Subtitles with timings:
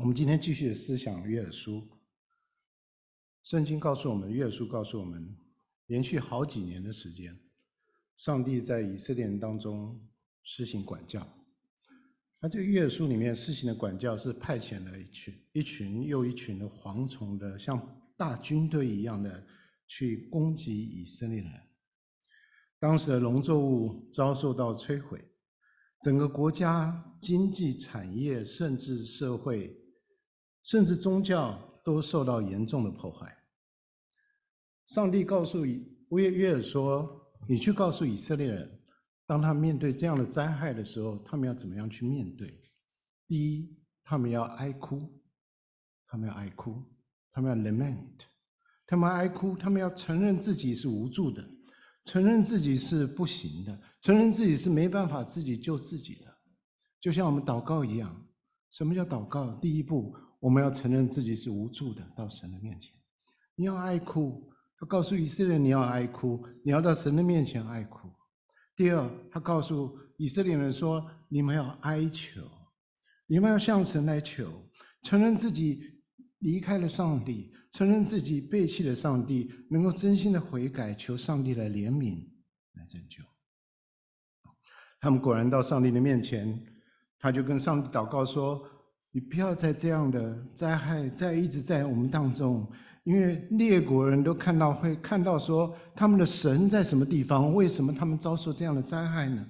[0.00, 1.86] 我们今天继续的思想约珥书。
[3.42, 5.36] 圣经告诉我们，约珥书告诉我们，
[5.88, 7.38] 连续好几年的时间，
[8.16, 10.00] 上帝在以色列人当中
[10.42, 11.28] 施行管教。
[12.40, 17.78] 那这个约珥书里面施行的管教是派遣了一群一群又一群的蝗虫的，像
[18.16, 19.46] 大军队一样的
[19.86, 21.52] 去攻击以色列人。
[22.78, 25.22] 当时的农作物遭受到摧毁，
[26.00, 29.76] 整个国家经济产业，甚至社会。
[30.62, 33.36] 甚至宗教都受到严重的破坏。
[34.86, 38.82] 上帝告诉以约约尔说：“你去告诉以色列人，
[39.24, 42.60] 当他面对这样的灾害的时候，他们要怎么样去面对？
[43.28, 45.22] 第一，他们要哀哭，
[46.06, 46.82] 他们要哀哭，
[47.30, 48.22] 他们要 lament，
[48.86, 51.48] 他们哀哭，他们要承认自己是无助的，
[52.04, 56.26] 承认自己是不行的，承认自己是没办法自己救自己的。
[56.98, 58.26] 就像我们祷告一样，
[58.70, 59.54] 什么叫祷告？
[59.54, 62.92] 第一步。”我们要承认自己是无助的，到神的面前，
[63.54, 64.50] 你要哀哭。
[64.78, 68.10] 他告诉以色列人，你要哀哭，你要到神的面前哀哭。
[68.74, 72.40] 第二，他告诉以色列人说，你们要哀求，
[73.26, 74.66] 你们要向神来求，
[75.02, 76.00] 承认自己
[76.38, 82.26] 离开了上帝，承认自己背弃了上帝，能够真心的悔改，求上帝来怜悯，
[82.72, 83.22] 来拯救。
[84.98, 86.64] 他们果然到上帝的面前，
[87.18, 88.66] 他就跟上帝祷告说。
[89.12, 92.66] 你不要再这样的灾害在一直在我们当中，
[93.02, 97.52] 因为列国人都看到会看到说他们的神在什么地方？
[97.52, 99.44] 为什么他们遭受这样的灾害呢？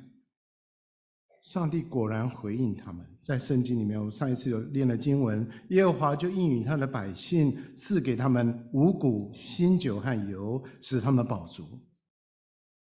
[1.42, 11.64] 上帝果然回应他们，在圣经里面，我们上一次有念了经文，耶和华就应允他的百姓，赐给他们五谷、新酒和油，使他们饱足，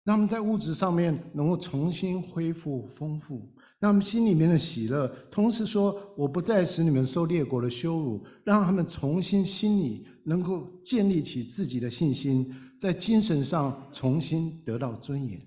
[0.04, 3.50] 让他们在物质上面能够重新恢复丰富。
[3.80, 15.40] 让他们心里面的喜乐，同时说：“我不再使你们受列国的羞辱。”让他们重新心里能够建立起自己的信心，在精神上重新得到尊严。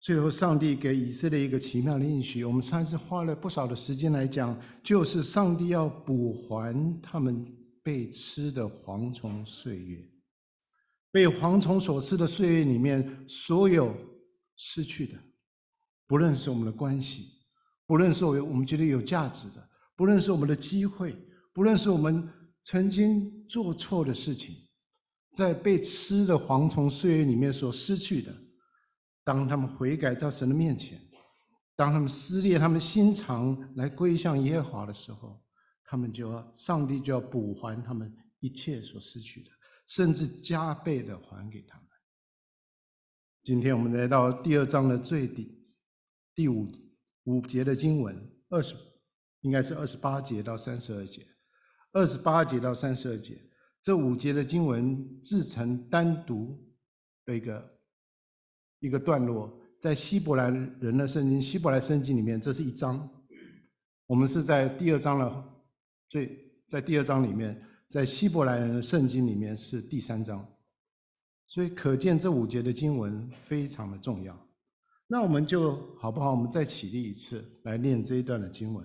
[0.00, 7.42] 最后，上帝给以色列一个奇妙的应许，我们上次花了不少的时间来讲，就是上帝要补还他们
[7.82, 10.06] 被吃的蝗虫岁月，
[11.10, 13.96] 被蝗虫所吃的岁月里面所有
[14.56, 15.16] 失去的。
[16.12, 17.40] 不论是我们的关系，
[17.86, 21.16] 不论是我们觉得有价值的，不论是我们的机会，
[21.54, 22.28] 不论是我们
[22.64, 24.54] 曾经做错的事情，
[25.32, 28.30] 在被吃的蝗虫岁月里面所失去的，
[29.24, 31.00] 当他们悔改到神的面前，
[31.74, 35.42] 当他们撕裂他们心肠来归向耶和华的时候，
[35.82, 39.50] 他们就要上帝就要补还他们一切所失去的，
[39.86, 41.86] 甚至加倍的还给他们。
[43.42, 45.61] 今天我们来到第二章的最底。
[46.34, 46.66] 第五
[47.24, 48.16] 五节的经文，
[48.48, 48.74] 二十
[49.40, 51.26] 应该是二十八节到三十二节，
[51.92, 53.38] 二十八节到三十二节，
[53.82, 56.58] 这五节的经文自成单独
[57.24, 57.80] 的一个
[58.80, 63.08] 一个段落，在希伯来人的圣经希伯来圣经里面，这是一章。
[64.06, 65.64] 我们是在第二章了，
[66.08, 66.38] 最
[66.68, 70.46] 在第二章里面，在希伯来人的圣经里面是第三章，
[71.46, 74.51] 所以可见这五节的经文非常的重要。
[75.12, 76.30] 那我们就好不好？
[76.30, 78.82] 我们再起立一次，来念这一段的经文。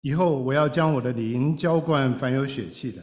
[0.00, 3.00] 以后我要将我的灵浇灌凡有血气的，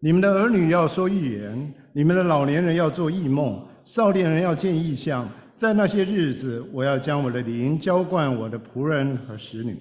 [0.00, 5.30] 你们的儿女要说预言，你们的老年人要做异梦，少年人要见异象。
[5.56, 9.76] 在那些日子，我要将我的灵浇灌我的仆人和使女，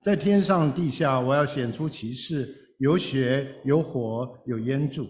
[0.00, 2.48] 在天上地下，我要显出奇事，
[2.78, 5.06] 有血，有火，有烟柱，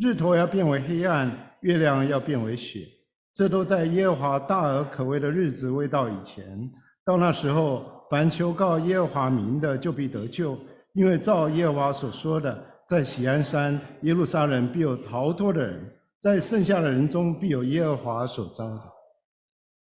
[0.00, 1.46] 日头要变为黑暗。
[1.60, 2.88] 月亮要变为血，
[3.34, 6.72] 这都在耶和华大而可畏的日子未到以前。
[7.04, 10.58] 到那时候，凡求告耶和华名的，就必得救，
[10.94, 18.92] 因为照耶和华所说的，在锡安山耶路撒冷必有逃脱的人，在剩下的人中必有耶和华所召的。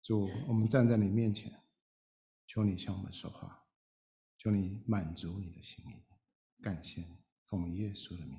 [0.04, 1.50] 主，我们站在你面前，
[2.47, 3.60] 求你向我们说话，
[4.38, 6.62] 求你满足你的心意。
[6.62, 7.09] 感谢你，
[7.50, 8.38] 奉耶稣的名，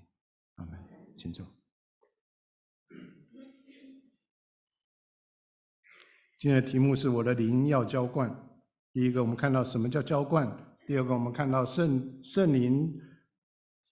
[0.56, 0.80] 阿门。
[1.18, 1.57] 请坐。
[6.40, 8.30] 今天的题目是我的灵要浇灌。
[8.94, 10.48] 第一个，我们看到什么叫浇灌；
[10.86, 12.96] 第二个，我们看到圣圣灵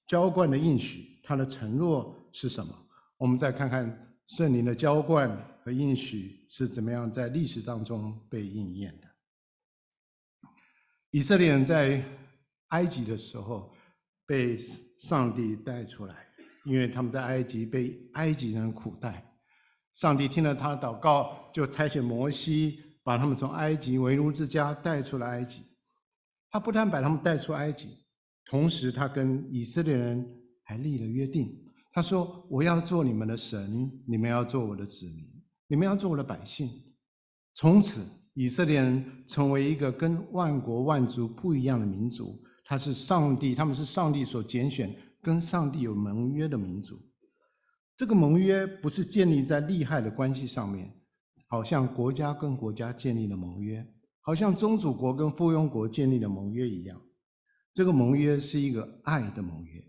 [0.08, 2.88] 浇灌的应许，它的承诺是什么？
[3.18, 5.30] 我们再看看圣灵的浇灌
[5.64, 9.08] 和应许是怎么样在历史当中被应验的。
[11.12, 12.04] 以色列人在
[12.68, 13.74] 埃及的时候
[14.26, 16.28] 被上帝带出来，
[16.66, 19.24] 因为他们在埃及被埃及人苦待。
[19.94, 25.62] 上帝听了他的祷告，就差遣摩西把他们从埃及为奴之家带出了埃及。
[26.52, 27.90] 他不但把他们带出埃及，
[28.46, 30.26] 同时他跟以色列人
[30.64, 31.50] 还立了约定。
[31.94, 35.26] 他说：“我要做你们的神，你们要做我的子民，
[35.68, 36.70] 你们要做我的百姓。”
[37.56, 42.38] 从此，以色列人成为一个跟万国万族不一样的民族。
[42.66, 44.94] 他是上帝，他们是上帝所拣选，
[45.26, 47.02] 跟上帝有盟约的民族。
[47.96, 50.94] 这个盟约不是建立在利害的关系上面。
[51.48, 53.88] 好像国家跟国家建立了盟约，
[54.20, 57.00] 好像宗主国跟附庸国建立了盟约一样。
[57.72, 59.82] 这个盟约是一个爱的盟约。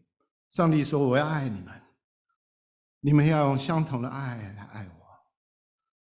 [0.50, 1.68] 上帝说：“我要爱你们，
[3.00, 5.06] 你们要用相同的爱来爱我。”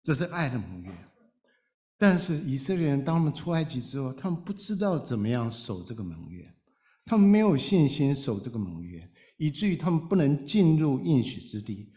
[0.01, 0.91] 这是爱的盟约。
[1.97, 6.49] 但是以色列人当他们出埃及之后，他们不知道怎么样守这个盟约，
[7.05, 9.11] 他们没有信心守这个盟约，
[9.43, 11.91] 以至于他们不能进入应许之地。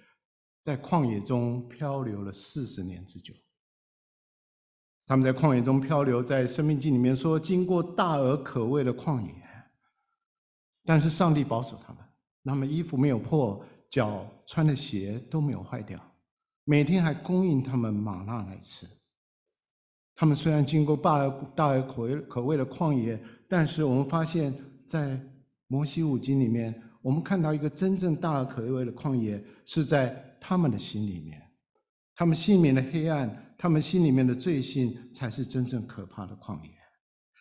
[0.60, 3.32] 在旷野中漂流了四十年之久。
[5.06, 9.32] 他们在旷野中漂流，在《生命记》里面说，经过大而可畏的旷野，
[10.84, 12.02] 但是上帝保守他们，
[12.43, 16.00] 他们衣服没有破，脚穿的鞋都没有坏掉，
[16.64, 18.88] 每天还供应他们吗哪来吃。
[20.16, 24.52] 他们虽然经过大而大而可畏可畏的旷野，但是我们发现，
[24.88, 25.20] 在
[25.69, 30.25] 摩西五经里面，我们看到一个真正大而可畏的旷野是在。
[30.38, 31.43] 他们的心里面，
[32.14, 36.70] 他们心里面的黑暗，他们心里面的罪性，才是真正可怕的旷野。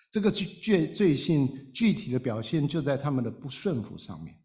[0.09, 4.35] 这个罪罪性具体的表现，就在他们的不顺服上面。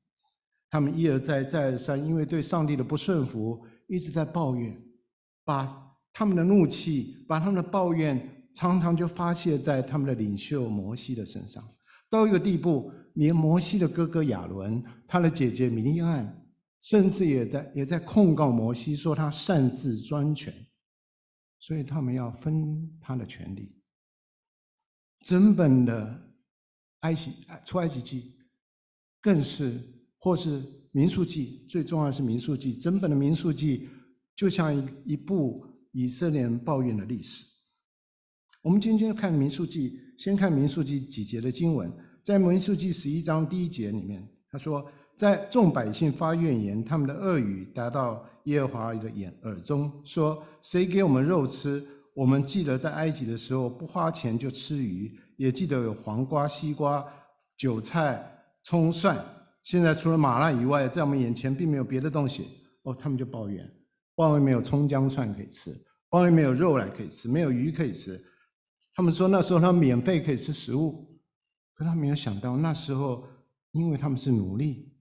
[0.68, 4.78] 他们一而再，再而三，因为对上帝的不顺服，一直在抱怨，
[5.42, 11.66] 把他们的怒气，把他们的抱怨，常常就发泄在他们的领袖摩西的身上。
[12.10, 16.36] 到一个地步，连摩西的哥哥亚伦，他的姐姐米利暗。
[16.82, 20.66] 甚至也在也在控告摩西，说他擅自专权，
[21.58, 23.76] 所以他们要分他的权利。
[25.26, 26.32] 整本的
[27.00, 27.32] 埃及
[27.66, 28.34] 出埃及记，
[29.20, 29.78] 更是
[30.16, 32.74] 或是民数记，最重要的是民数记。
[32.74, 33.86] 整本的民数记
[34.34, 37.44] 就像一一部以色列人抱怨的历史。
[38.62, 41.90] 我们今天看民数记，先看民数记几节的经文，
[42.22, 44.22] 在民数记十一章第一节里面，
[44.52, 44.86] 他说。
[45.16, 51.84] 在众百姓发怨言，他们的恶语达到耶和华的眼耳中，说：“谁给我们肉吃？
[52.14, 57.06] 我们记得在埃及的时候，不花钱就吃鱼，也记得有黄瓜、西瓜、
[57.58, 58.26] 韭菜、
[58.62, 59.22] 葱、蒜。
[59.62, 62.46] 现在除了玛纳以外，在我们眼前并没有别的东西。”
[62.84, 63.70] 哦，他们就抱怨，
[64.14, 65.70] 抱怨没有葱姜蒜可以吃，
[66.08, 68.18] 抱怨没有肉来可以吃，没有鱼可以吃。
[69.00, 71.18] 他们说那时候他免费可以吃食物，
[71.72, 73.26] 可他没有想到那时候，
[73.70, 74.92] 因为他们是奴隶。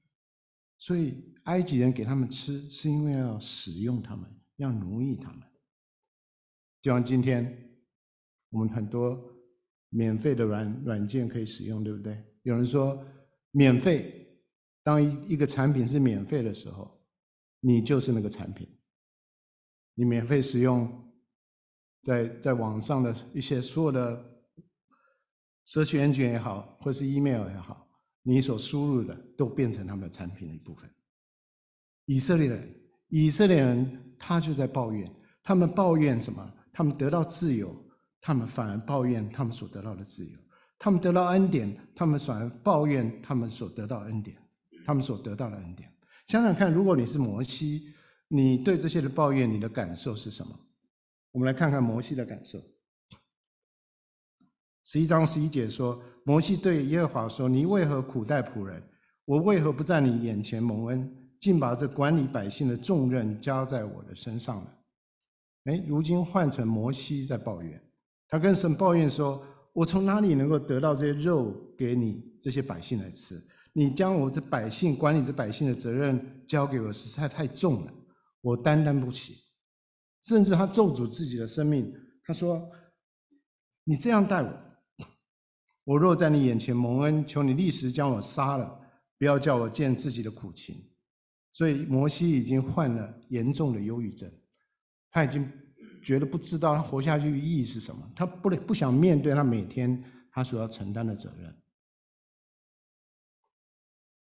[0.77, 5.41] 所以埃及人给他们吃，是因为要使用他们，要奴役他们。
[6.81, 7.77] 就像今天，
[8.51, 9.21] 我们很多
[9.89, 12.23] 免费的软软件可以使用，对不对？
[12.43, 13.05] 有人说，
[13.51, 14.41] 免费，
[14.81, 17.05] 当一一个产品是免费的时候，
[17.59, 18.65] 你就是那个产品。
[19.93, 21.08] 你免费使用
[22.01, 24.25] 在在网上的一些所有的
[25.65, 27.87] 社区安全也好，或是 email 也好。
[28.21, 30.89] 你所输入的都变成他们的产品的一部分。
[32.05, 32.75] 以色列人，
[33.07, 35.09] 以色列人他就在抱怨，
[35.41, 36.53] 他们抱怨什么？
[36.73, 37.75] 他们得到自由，
[38.21, 40.37] 他们反而抱怨他们所得到的自由；
[40.77, 44.37] 他们得到恩典，他们反而抱怨他们所得到恩典，
[44.85, 45.91] 他们所得到的恩典。
[46.27, 47.93] 想想看，如果你是摩西，
[48.27, 50.59] 你对这些的抱怨，你的感受是什么？
[51.31, 52.59] 我们来看看摩西的感受。
[54.83, 58.81] 十一章十一节说：“摩西对耶和华说：‘你为何苦待仆人？
[59.25, 64.71] 我为何不在你眼前蒙恩，竟把这管理百姓的重任交在我的身上呢？’
[65.65, 67.79] 哎，如今换成摩西在抱怨，
[68.27, 73.39] 他跟神抱怨说：‘我从哪里能够得到这些肉给你这些百姓来吃？
[73.73, 77.93] 你将我这百姓管理这百姓的责任交给我，实在太重了，
[78.41, 79.35] 我担当不起。’
[80.21, 82.69] 甚至他咒诅自己的生命，他说
[83.83, 84.65] ：‘你这样待我。’”
[85.85, 88.79] 我若在你眼前蒙恩，求你立时将我杀了，
[89.17, 90.87] 不要叫我见自己的苦情。
[91.51, 94.31] 所以摩西已经患了严重的忧郁症，
[95.09, 95.51] 他已经
[96.03, 101.55] 觉得不知道他活下去的意义是什么，他不不想面对他每天他所要承担的责任。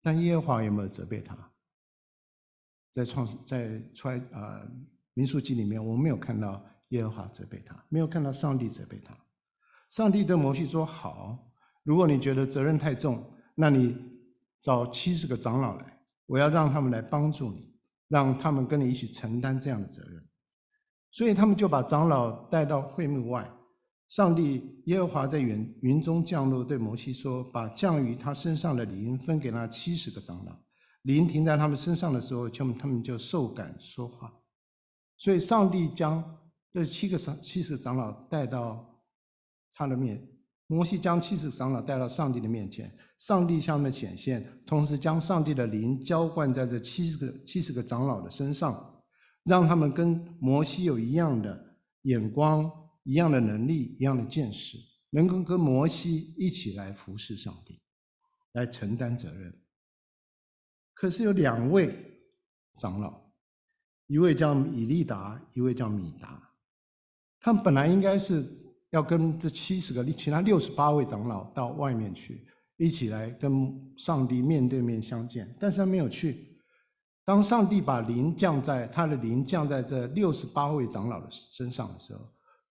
[0.01, 1.37] 但耶和华有没有责备他？
[2.91, 4.67] 在创在出来啊
[5.19, 9.13] 民数记里面，我们没有看到耶和华责备他，没有看到上帝责备他。
[9.91, 11.37] 上帝对摩西说：“好。”
[11.83, 13.97] 如果你觉得责任太重，那你
[14.61, 17.75] 找七十个长老来，我要让他们来帮助你，
[18.07, 20.25] 让他们跟你一起承担这样的责任。
[21.11, 23.51] 所以他们就把长老带到会幕外，
[24.07, 30.57] 上帝耶和华在云云中降落，对摩西说：“把降于他身上的灵分给那七十个长老。
[31.03, 34.33] 灵停在他们身上的时候，就他们就受感说话。
[35.19, 36.23] 所以，上帝将
[36.73, 39.03] 这七个长七十长老带到
[39.75, 40.27] 他的面。
[40.67, 49.03] 摩西将七十长老带到上帝的面前，上帝向他们显现，同时将上帝的灵浇灌在这七十个七十个长老的身上，
[49.45, 52.71] 让他们跟摩西有一样的眼光。”
[53.05, 54.77] 一样的能力，一样的见识，
[55.09, 57.81] 能够跟摩西一起来服侍上帝，
[58.53, 59.51] 来承担责任。
[60.93, 62.21] 可是有两位
[62.77, 63.28] 长老，
[64.09, 66.43] 一位叫以利达，一位叫米达。
[67.41, 68.45] 他们本来应该是
[68.91, 72.45] 要跟这七十个其他六十八位长老到外面去，
[72.79, 76.59] 一起来跟上帝面对面相见，但是他没有去。
[77.25, 82.21] 当上帝把灵降在他的灵降在这六十八位长老的身上的时候，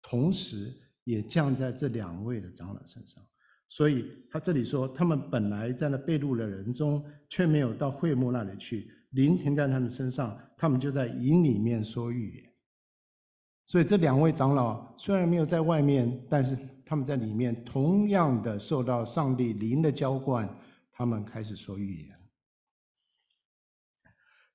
[0.01, 0.73] 同时
[1.03, 3.21] 也降在这两位的长老身上，
[3.69, 12.53] 所以他这里说，他们本来在那被掳的人中，却没有到会幕那里去，灵停在他们身上，他们就在营里面说预言。
[13.65, 16.55] 所以这两位长老虽然没有在外面，但是
[16.85, 20.49] 他们在里面同样的受到上帝灵的浇灌，
[20.93, 22.15] 他们开始说预言。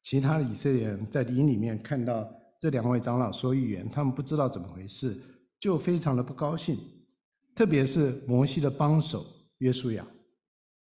[0.04, 2.28] 其他的以色列人在营里面看到
[2.60, 5.18] 这两位长老说预言，他们不知道怎么回事。
[5.60, 6.78] 就非常的不高兴，
[7.54, 9.26] 特别是摩西的帮手
[9.58, 10.08] 约书亚，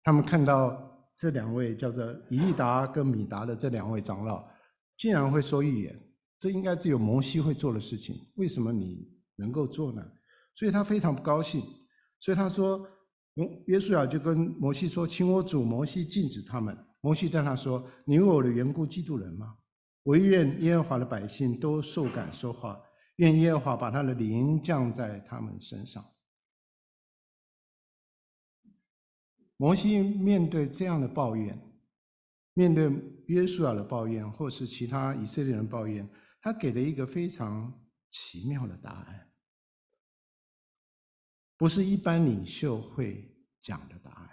[0.02, 4.48] 他们看到这两位叫做以利达跟米达的这两位长老，
[4.98, 6.00] 竟然会说预言，
[6.40, 10.04] 这应该只有摩西会做的事情，为什么你能够做呢？
[10.56, 11.64] 所以他非常不高兴，
[12.20, 12.88] 所以他说，
[13.66, 16.78] 约书亚就跟摩西说，请我主摩西禁止他们。
[17.02, 19.56] 摩西对他说，你为我的缘故嫉妒人吗？
[20.04, 22.80] 我愿耶和华的百姓都受感说话。
[23.18, 26.04] 愿耶和华把他的灵降在他们身上。
[29.64, 31.58] 摩西面对这样的抱怨，
[32.52, 32.92] 面对
[33.28, 36.06] 约书亚的抱怨，或是其他以色列人抱怨，
[36.42, 37.74] 他给了一个非常
[38.10, 39.32] 奇妙的答案，
[41.56, 44.30] 不是一般领袖会讲的答案。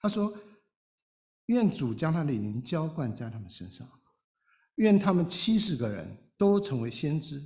[0.00, 0.34] 他说
[1.48, 3.86] ：“愿主将他的灵浇灌在他们身上，
[4.76, 7.38] 愿他们七十个人都成为先知。”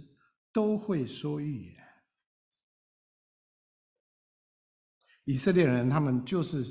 [0.54, 1.84] 都会说预言。
[5.24, 6.62] 以色列人他们就是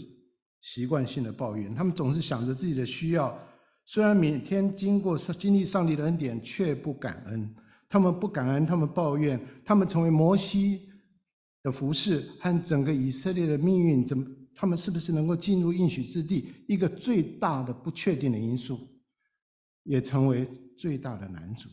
[0.64, 3.38] 习惯性的抱怨，他们总是想着自己的需要，
[3.86, 7.56] 虽然每天经过上经历上帝的恩典，却不感恩。
[7.90, 10.90] 他们不感恩，他们抱怨，他们成为摩西
[11.62, 16.54] 的服侍和整个以色列的命运，怎么他们是不是能够进入应许之地？
[16.68, 18.80] 一个最大的不确定的因素，
[19.84, 21.70] 也成为最大的难阻。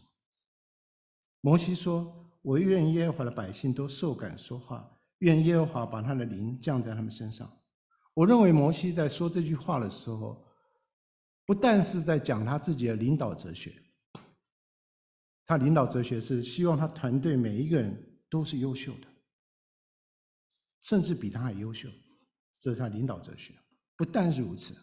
[1.41, 7.51] 摩西说：“我愿耶和华的百姓都受感说话，愿耶和华把他的灵降在他们身上。”
[8.14, 10.45] 我认为摩西在说这句话的时候，
[11.47, 13.75] 不但是在讲他自己的领导哲学，
[15.47, 19.07] 他领导哲学是希望他团队每一个人都是优秀的，
[20.83, 21.88] 甚至比他还优秀，
[22.59, 23.55] 这是他领导哲学。
[23.97, 24.75] 不但是如此，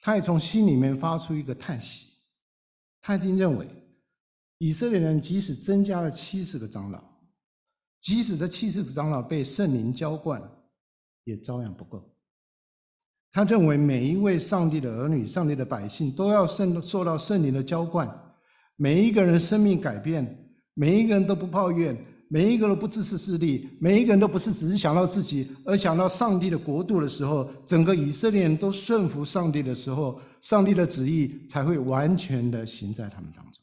[0.00, 2.06] 他也从心里面发出一个叹息，
[3.00, 3.68] 他一定认为。
[4.62, 7.02] 以色列人即使增加了七十个长老，
[7.98, 10.42] 即使这七十个长老被圣灵浇灌，
[11.24, 12.09] 也照样不够。
[13.32, 18.08] 他认为每一位上帝的儿女、上帝的百姓都要圣受到圣灵的浇灌，
[18.76, 21.96] 每一个人生命改变，每一个人都不抱怨，
[22.28, 33.62] 每一个人都不自私自利，每一个人都不是只是想到自己，而想到上帝的国度的时候，整个以色列人都顺服上帝的时候，上帝的旨意才会完全的行在他们当中。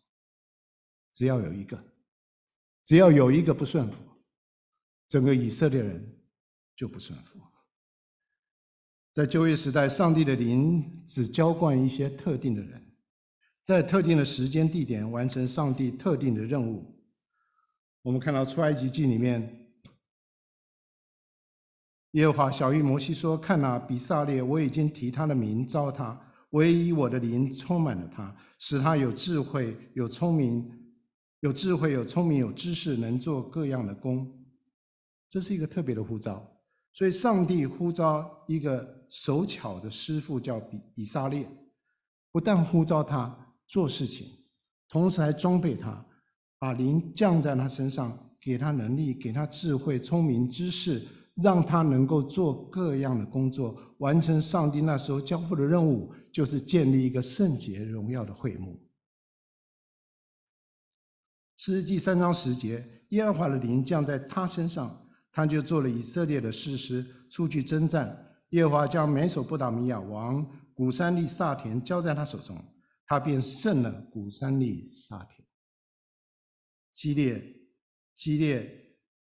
[1.14, 1.78] 只要有一个，
[2.86, 3.98] 只要有一个不顺服，
[5.10, 6.02] 整个以色列人
[6.76, 7.38] 就不顺服。
[9.18, 12.80] 在旧约时代，上帝的灵只浇灌一些特定的人，
[13.64, 16.86] 在特定的时间地点完成上帝特定的任务。
[18.04, 19.72] 我们看到出埃及记里面，
[22.12, 26.16] 耶和华晓諭摩西说：“看哪，比撒列，我已经提他的名召他，
[26.52, 30.72] 我也以我的灵充满了他，使他有智慧，有聪明。”
[31.42, 34.28] 有智慧、有聪明、有知识，能做各样的工，
[35.28, 36.48] 这是一个特别的呼召。
[36.94, 41.50] 所以，上帝呼召一个手巧的师傅，叫比以撒列，
[42.32, 44.28] 不但呼召他做事情，
[44.90, 46.06] 同时还装备他，
[46.60, 58.80] 把灵降在他身上，给他能力，给他智慧、聪明、知识，让他能够做各样的工作，完成上帝那时候交付的任务，就是建立一个圣洁荣耀的会幕。
[61.56, 68.27] 士师记三章十节，耶和华的灵降在他身上，他就做了以色列的士师，出去征战。
[68.50, 72.56] 耶和华将美索不达米亚王古珊利萨田交在他手中，
[73.06, 75.46] 他便胜了古珊利萨田。
[76.94, 77.44] 激烈、
[78.16, 78.70] 激烈、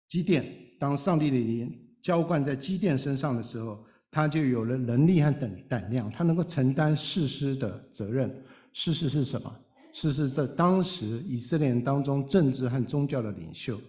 [0.08, 0.46] 基甸，
[0.78, 5.30] 当上帝的灵浇灌在基甸身上的时候，他就有了能力和
[5.68, 8.42] 胆量，他能够承担事实的责任。
[8.72, 9.54] 事实是什么？
[9.92, 13.80] 事实在当时以色列人当中政治和宗教的领袖。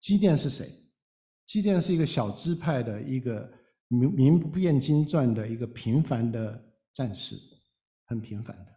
[0.00, 0.68] 基甸是谁？
[1.46, 3.50] 基甸是一个小支派的一个
[3.90, 7.36] 名名不见经传的一个平凡的战士，
[8.06, 8.72] 很平凡的。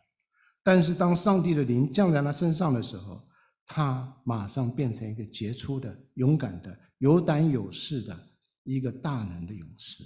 [0.63, 3.21] 但是当上帝的灵降在他身上的时候，
[3.65, 8.17] 他马上变成一个杰出的、勇敢的、有胆有势的
[8.63, 10.03] 一个大能的勇士。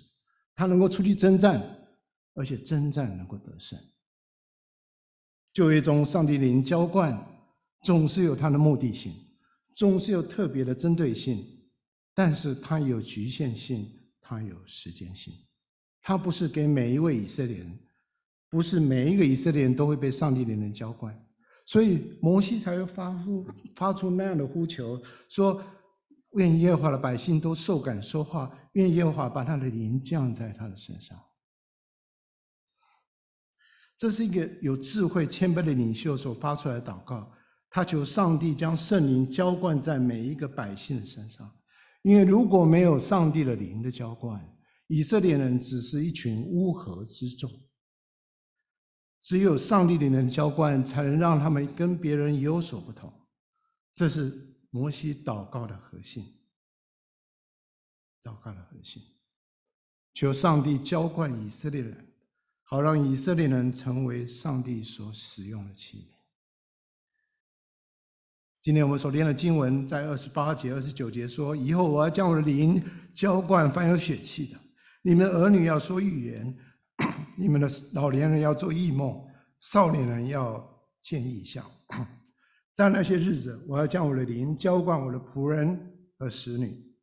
[0.56, 1.64] 他能够出去征战，
[2.34, 3.80] 而且征战能够得胜。
[5.54, 7.18] 旧约中，上帝灵浇灌
[7.84, 9.14] 总是有他的目的性，
[9.74, 11.44] 总是有特别的针对性。
[12.14, 13.88] 但是它有局限性，
[14.30, 15.34] 它有时间性，
[16.02, 17.80] 它不是给每一位以色列人，
[18.50, 21.18] 不是每一个以色列人都会被上帝的灵浇灌，
[21.66, 25.64] 所以摩西才会发呼发出那样的呼求，说：
[26.34, 31.18] 愿耶和华的百姓都受感说话，愿耶和华把他的灵降在他的身上。
[33.98, 37.32] 这是一个有智慧、谦卑的领袖所发出来的祷告，
[37.70, 41.50] 他求上帝将圣灵浇灌在每一个百姓的身上。
[42.08, 44.42] 因为如果没有上帝的灵的浇灌，
[44.88, 47.52] 以色列人只是一群乌合之众。
[49.22, 53.12] 只有上帝的灵浇灌，才能让他们跟别人有所不同。
[53.94, 56.24] 这是摩西祷告的核心。
[58.24, 59.04] 祷告的核心，
[60.14, 62.08] 求上帝浇灌以色列人，
[62.64, 66.17] 好让以色列人成为上帝所使用的器皿。
[68.68, 72.84] 今天我们所念的经文在二十八节、二十九节说：“以后我要将我的灵
[73.16, 74.60] 浇灌凡有血气的，
[75.02, 76.58] 你们儿女要说预言，
[77.40, 79.26] 你们的老年人要做异梦，
[79.62, 80.62] 少年人要
[81.02, 81.66] 见异象。
[82.76, 85.80] 在那些日子，我要将我的灵浇灌我的仆人
[86.20, 86.94] 和使女。”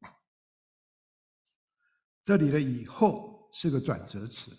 [2.23, 4.55] 这里的“以后”是个转折词，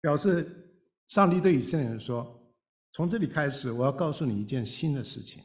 [0.00, 0.72] 表示
[1.06, 2.34] 上帝对以色列人说。
[2.90, 5.42] 从这里开始，我要告诉你一件新的事情。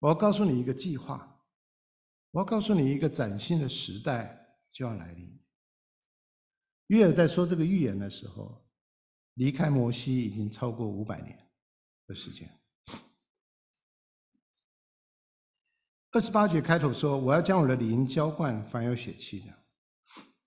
[0.00, 1.30] 我要告诉你一个计划。
[2.32, 5.40] 我要告诉你一个崭新的时代就要来临。
[6.88, 8.66] 约珥在说这个预言的时候，
[9.34, 11.48] 离开摩西已经超过五百年
[12.08, 12.50] 的时间。
[16.10, 19.52] 二十八节开头说：“我要将我的灵浇灌凡有血气的。”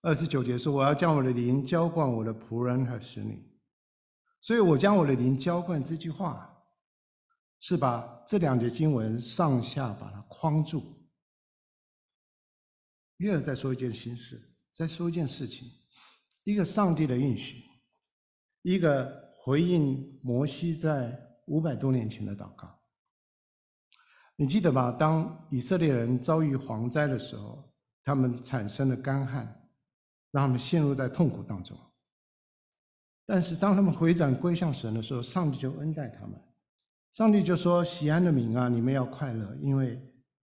[0.04, 3.42] 二十九节说：“我要将我的灵浇灌我的仆人和使女。”
[4.42, 6.54] 所以我将我的灵浇灌这句话，
[7.60, 10.96] 是把这两节经文上下把它框住。
[13.18, 15.68] 约珥在说一件心事，在说一件事情，
[16.44, 17.64] 一个上帝的应许，
[18.62, 22.80] 一个回应摩西在五百多年前的祷告。
[24.36, 24.92] 你记得吧？
[24.92, 27.74] 当以色列人遭遇蝗灾的时候，
[28.04, 29.46] 他们产生了干旱，
[30.30, 31.76] 让他们陷入在痛苦当中。
[33.28, 36.42] 但是当他们回转归向神的时候，上帝就恩待他们。
[37.12, 40.02] 上帝就说：“喜安的民啊，你们要快乐，因为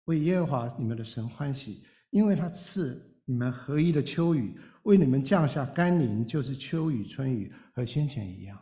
[0.06, 8.58] 为耶和华你们的神欢喜，因为他赐你们合一的秋雨，为你们降下甘霖，就是秋雨、春雨和先前一样。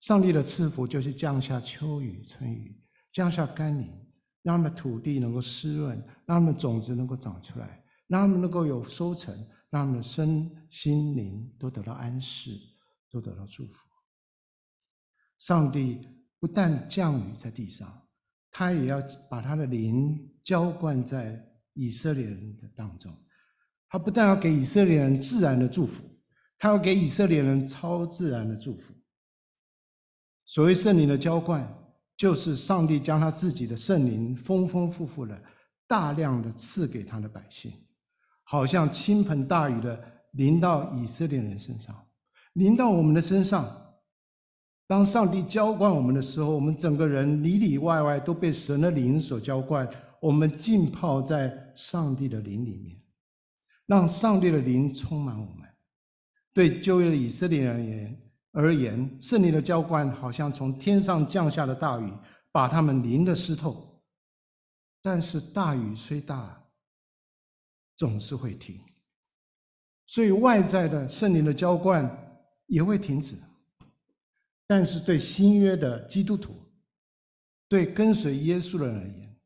[0.00, 2.78] 上帝的赐福就是降下秋雨、春雨，
[3.12, 3.90] 降下甘霖，
[4.42, 9.34] 让他们土地能够湿润，让他们种子能够长出来，让他们能够有收成，
[9.70, 12.50] 让他们的身心灵都得到安适。”
[13.20, 13.86] 都得到祝福。
[15.38, 16.06] 上帝
[16.38, 18.06] 不但降雨在地上，
[18.50, 23.12] 他也要把他的灵浇灌在以色列人的当中。
[23.88, 26.04] 他不但要给以色列人自然的祝福，
[26.58, 28.92] 他要给以色列人超自然的祝福。
[30.44, 31.66] 所谓圣灵的浇灌，
[32.16, 35.42] 就是上帝将他自己的圣灵丰丰富富的、
[35.86, 37.72] 大量的赐给他的百姓，
[38.42, 42.05] 好像倾盆大雨的淋到以色列人身上。
[42.56, 43.70] 临到我们的身上，
[44.86, 49.86] 当上帝浇灌我们的时候，我们整个人里里外外都被神的灵所浇灌，
[50.22, 52.98] 我们浸泡在上帝的灵里面，
[53.84, 55.68] 让上帝的灵充满我们。
[56.54, 62.10] 对旧约的以色列人而言，而言，圣灵的浇灌好像从天上降下的大雨，
[62.50, 64.02] 把他们淋得湿透。
[65.02, 66.58] 但是大雨虽大，
[67.98, 68.80] 总是会停，
[70.06, 72.22] 所以外在的圣灵的浇灌。
[72.66, 73.36] 也会停止，
[74.66, 76.54] 但是对新约的基督徒，
[77.68, 79.36] 对跟随耶稣的人而言，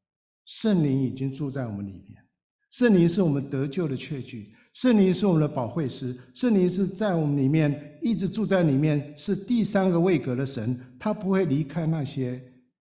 [0.44, 2.24] 圣灵已经住在我们里面，
[2.70, 12.42] 圣灵是我们得救的确据，圣灵是我们的保惠师，圣灵是在我们里面一直住在里面，是第三个位格的神，他不会离开那些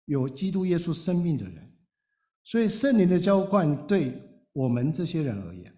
[0.05, 1.65] 有基督耶稣生命的人。
[2.43, 4.21] 所以圣灵的浇灌对
[4.53, 5.73] 我们这些人而言，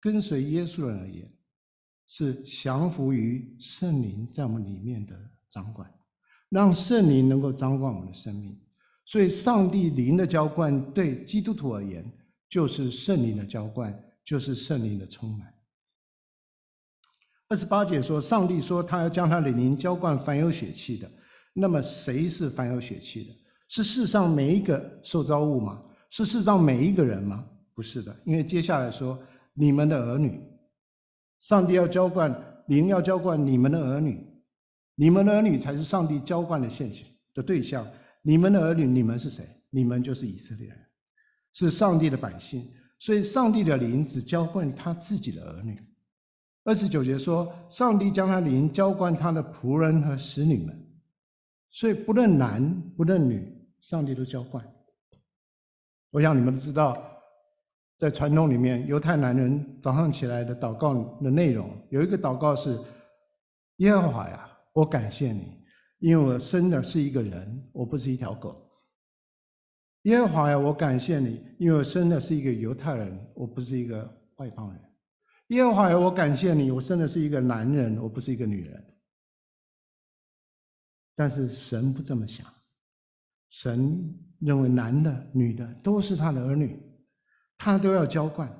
[0.00, 1.32] 跟随耶稣的人而言，
[2.14, 5.90] 是降服于圣灵在我们里面的掌管，
[6.50, 8.54] 让圣灵能够掌管我们的生命。
[9.06, 12.04] 所以，上帝灵的浇灌对基督徒而言，
[12.50, 15.54] 就是圣灵的浇灌，就是圣灵的充满。
[17.48, 21.10] 二十八节说，上帝说他要将他的灵浇灌凡有血气的。
[21.54, 23.34] 那么，谁是凡有血气的？
[23.70, 25.82] 是世上每一个受造物吗？
[26.10, 27.42] 是世上每一个人吗？
[27.72, 29.18] 不是的，因为接下来说，
[29.54, 30.38] 你们的儿女，
[31.42, 32.32] 上帝要浇灌
[32.68, 34.24] 灵，要浇灌你们的儿女，
[34.94, 37.84] 你们的儿女才是上帝浇灌的现象的对象。
[38.22, 39.44] 你们的儿女，你们是谁？
[39.70, 40.78] 你们就是以色列人，
[41.52, 42.70] 是上帝的百姓。
[43.00, 45.76] 所以，上帝的灵只浇灌他自己的儿女。
[46.62, 50.88] 二十九节说，上帝将他的灵浇灌他的仆人和使女们。
[51.70, 54.64] 所以，不论男不论女，上帝都浇灌。
[56.12, 57.11] 我想你们都知道，
[58.02, 62.76] 在传统里面，犹太男人早上起来的祷告的内容，有一个祷告是：
[63.76, 65.56] 耶和华呀，我感谢你。
[66.00, 68.68] 因为我生的是一个人，我不是一条狗。
[70.02, 74.02] 耶和华呀，我感谢你，因为我生的是一个犹太人，我不是一个
[74.38, 74.82] 外邦人。
[75.50, 78.84] 耶和华呀，我感谢你，我生的是一个男人，我不是一个女人。
[81.14, 82.44] 但是神不这么想，
[83.48, 86.82] 神认为男的、女的都是他的儿女，
[87.64, 88.52] 他都要浇灌。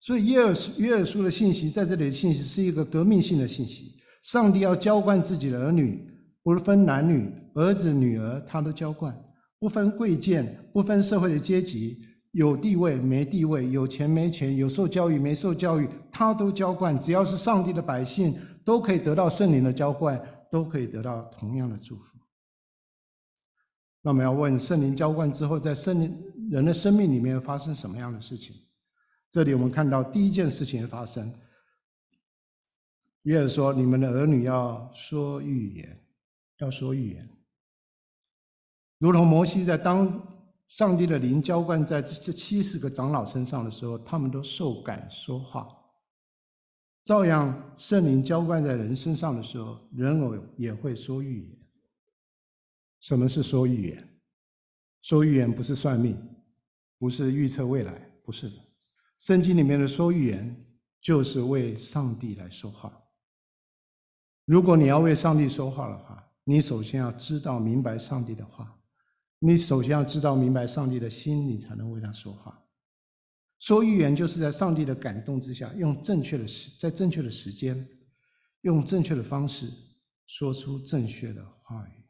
[0.00, 3.92] 所以约珥约尔书的信息在这里的信息是一个革命性的信息，
[4.22, 6.08] 上帝要浇灌自己的儿女。
[6.42, 9.12] 不分男女、儿子女儿，他都浇灌；
[9.60, 11.98] 不分贵贱，不分社会的阶级，
[12.32, 16.98] 有地位没地位，有钱没钱，有受教育没受教育，他都浇灌。
[16.98, 20.18] 只要是上帝的百姓，都可以得到圣灵的浇灌，
[20.50, 22.02] 都可以得到同样的祝福。
[24.02, 28.54] 那我们要问：圣灵浇灌之后，在圣灵人的生命里面发生什么样的事情？
[29.30, 31.32] 这里我们看到第一件事情发生，
[33.22, 35.98] 约珥说：“你们的儿女要说预言。”
[36.58, 37.28] 要说预言，
[38.98, 40.22] 如同摩西在当
[40.64, 45.66] 上帝的灵浇灌在这七十个长老身上的时候，他们都受感说话。
[47.02, 51.58] 照样，圣灵浇灌在人身上的时候，人偶也会说预言。
[53.02, 54.08] 什么是说预言？
[55.02, 56.16] 说预言不是算命，
[56.98, 57.92] 不是预测未来，
[58.24, 58.56] 不是的。
[59.18, 60.66] 圣经里面的说预言，
[61.00, 62.96] 就是为上帝来说话。
[64.44, 68.80] 如果你要为上帝说话的话，你首先要知道明白上帝的话，
[69.40, 72.64] 你首先要知道明白上帝的心，你才能为他说话。
[73.58, 77.84] 说预言就是在上帝的感动之下，用正确的时，在正确的时间，
[78.60, 79.68] 用正确的方式
[80.26, 82.01] 说出正确的话语。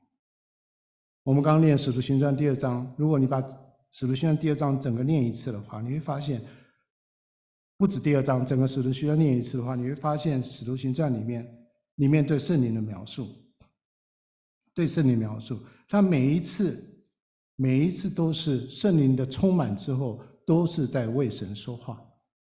[1.25, 3.41] 我们刚刚念《使徒行传》第二章，如果你把
[3.93, 6.43] 《使徒行传》第二章整个念一次的话，你会发现，
[7.77, 11.49] 不止第二章，整个《使徒行传》念一次的话，你会发现《使徒行传》里面
[11.95, 13.29] 里面对圣灵的描述。
[14.75, 16.83] 对圣灵描述，他每一次，
[17.55, 22.03] 每一次都是圣灵的充满之后，都是在为神说话。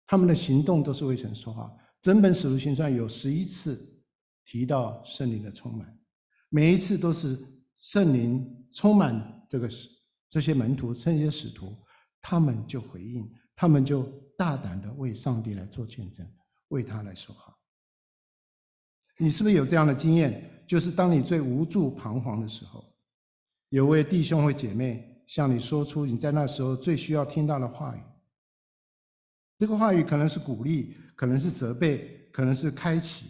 [0.06, 1.70] 他们的行动都是为神说话。
[2.00, 3.78] 整本使徒行传有十一次
[4.46, 5.98] 提到圣灵的充满，
[6.48, 7.36] 每一次都是
[7.84, 9.68] 圣灵充满这个
[10.30, 11.76] 这些门徒、这些使徒，
[12.22, 14.04] 他们就回应，他们就
[14.38, 16.26] 大胆的为上帝来做见证，
[16.68, 17.54] 为他来说话。
[19.18, 20.64] 你是不是有这样的经验？
[20.66, 22.82] 就是当你最无助、彷徨的时候，
[23.68, 28.00] 有位弟兄或姐妹向你说出你在那时候最需要听到的话语。
[29.58, 33.26] 这个话语可能是鼓励，可能是责备，可能是开启，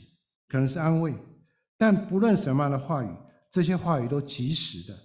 [0.46, 1.12] 可能是安慰。
[1.76, 3.08] 但不论什么样的话语，
[3.54, 4.98] 这些话语都及时的、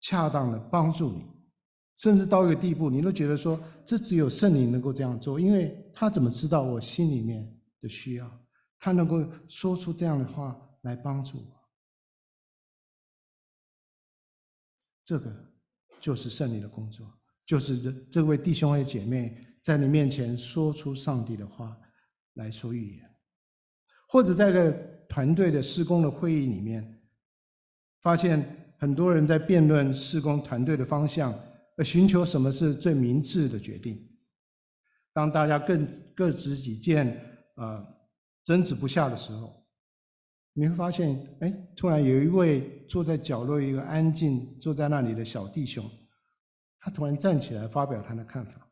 [0.00, 1.26] 恰当的帮助你，
[1.96, 8.40] 甚至到一个地步，你都觉得说，这只有圣灵能够这样做，因为他怎么知道我心里面的需要？
[8.78, 11.44] 他能够说出这样的话来帮助我。
[15.04, 15.52] 这个
[16.00, 17.06] 就是圣灵的工作，
[17.44, 21.76] 就是这这位弟兄和姐妹在你面前说出上帝的话
[22.32, 23.14] 来说预言，
[24.08, 24.72] 或者在个
[25.06, 27.02] 团队的施工的会议里面，
[28.04, 31.34] 发现很多人在辩论施工团队的方向，
[31.78, 33.98] 而寻求什么是最明智的决定。
[35.14, 37.18] 当大家更各执己见，
[37.56, 37.84] 呃，
[38.44, 39.64] 争执不下的时候。
[40.56, 45.84] 你会发现，哎，突然有一位坐在角落，一个安静坐在那里的小弟兄，
[46.78, 48.70] 他突然站起来发表他的看法。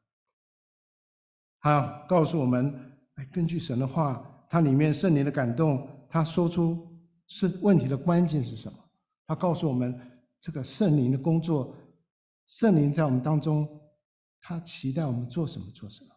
[1.59, 2.73] 他告诉我们，
[3.14, 6.87] 哎，根据神的话，他里面圣灵的感动，他说出
[7.27, 8.79] 是问题的关键是什么？
[9.33, 9.99] 他告诉我们，
[10.38, 11.75] 这个圣灵的工作，
[12.45, 13.66] 圣灵在我们当中，
[14.42, 16.11] 他期待我们做什么做什么。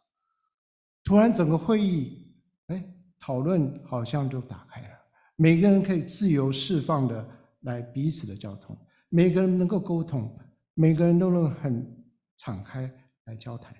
[1.01, 2.36] 突然，整个会议，
[2.67, 4.89] 哎，讨论好像就打开了，
[5.38, 7.25] 每个人可以自由释放的
[7.62, 10.38] 来彼此的交通，每个人能够沟通，
[10.73, 12.93] 每个人都能很敞开
[13.28, 13.73] 来交谈，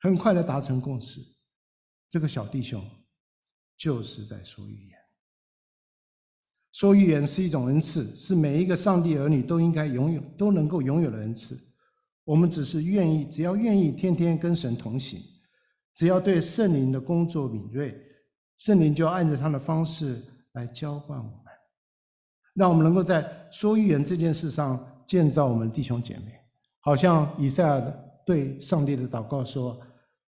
[0.00, 1.20] 很快的达成共识。
[2.08, 2.88] 这个小弟兄
[3.76, 4.96] 就是在说预言，
[6.78, 11.58] 说预言是一种恩赐，是每一个上帝儿女都应该拥有、都能够拥有的恩赐。
[12.22, 15.18] 我们只是愿意，只要愿意天天跟神同行。
[15.92, 18.00] 只要对圣灵的工作敏锐，
[18.58, 21.42] 圣灵就要按照他的方式来浇灌我们，
[22.54, 26.32] 让我们能够在说预言这件事上建造我们弟兄姐妹。
[26.78, 29.76] 好像以赛亚对上帝的祷告说：“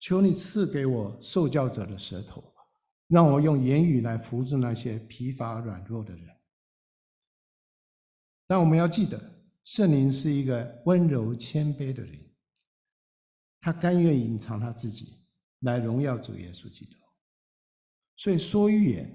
[0.02, 2.44] 求你赐给我受教者的舌头，
[3.08, 6.24] 让我用言语来扶助那些疲乏软弱的人。”
[8.54, 9.20] 但我们要记得，
[9.64, 12.24] 圣灵是一个温柔谦卑的人，
[13.60, 15.26] 他甘愿隐藏他自己。
[15.62, 16.96] 来荣耀主耶稣基督，
[18.16, 19.12] 所以说预言，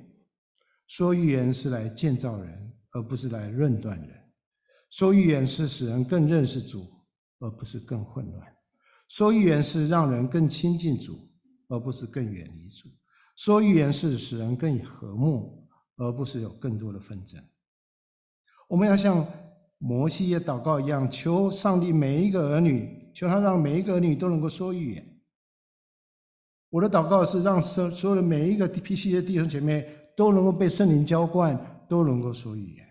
[0.88, 4.10] 说预言是来建造人，而不是来论断人；
[4.90, 6.84] 说预言是使人更认识主，
[7.38, 8.44] 而不是更混乱；
[9.08, 11.16] 说预言是让人更亲近主，
[11.68, 12.88] 而不是更远离主；
[13.36, 17.40] 说预言是使人更和睦，而不是有更多的纷争。
[18.68, 19.26] 我们要像
[19.78, 25.04] 摩西也祷告一样，求上帝每一个儿女，求他让每一个儿女都能够说预言。
[26.70, 32.86] 我的祷告是让所所有的每一个 PCC 的弟兄姐妹都能够被圣灵浇灌，都能够说语言，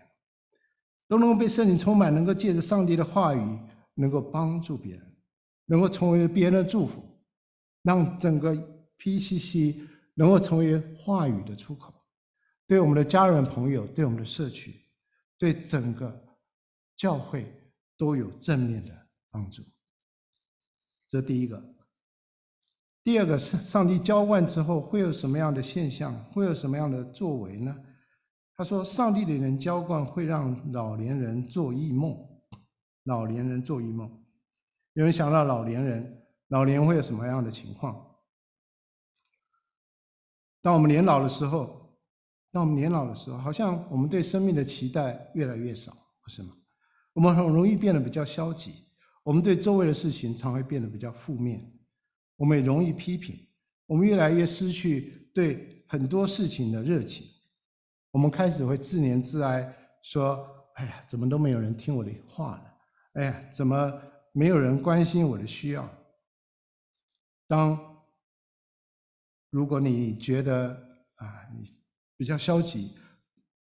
[1.06, 3.58] 都能够被圣灵充满，能够借着上帝的话语，
[3.94, 5.16] 能够帮助别人，
[5.66, 7.00] 能够成为别人的祝福，
[7.82, 8.52] 让整个
[8.98, 9.76] PCC
[10.14, 11.94] 能够成为话语的出口，
[12.66, 14.74] 对我们的家人朋友，对我们的社区，
[15.38, 16.36] 对整个
[16.96, 17.46] 教会
[17.96, 19.62] 都有正面的帮助。
[21.08, 21.74] 这第一个。
[23.04, 26.14] 第二个，上上帝浇灌之后会有什么样的现象？
[26.26, 27.74] 会有什么样的作为呢？
[28.54, 32.14] 他说，上帝的人浇灌会让老年人做异梦，
[33.04, 34.22] 老年人做异梦。
[34.92, 38.16] 有人想到老年人，老年会有什么样的情况？
[40.60, 41.77] 当我们年老的时候，
[42.50, 46.54] 当我们年老的时候，好像我们对生命的期待越来越少，不是吗？
[47.12, 48.86] 我们很容易变得比较消极，
[49.22, 51.70] 我们对周围的事情常会变得比较负面。
[52.36, 53.36] 我们也容易批评，
[53.86, 57.26] 我们越来越失去对很多事情的热情，
[58.12, 62.64] 我们开始会自怜自哀，说：“哎呀，怎么都没有人听我的话呢？
[63.14, 63.92] 哎呀，怎么
[64.32, 65.88] 没有人关心我的需要？”
[67.48, 67.76] 当
[69.50, 70.68] 如果你觉得
[71.16, 71.66] 啊，你
[72.18, 72.90] 比较消极、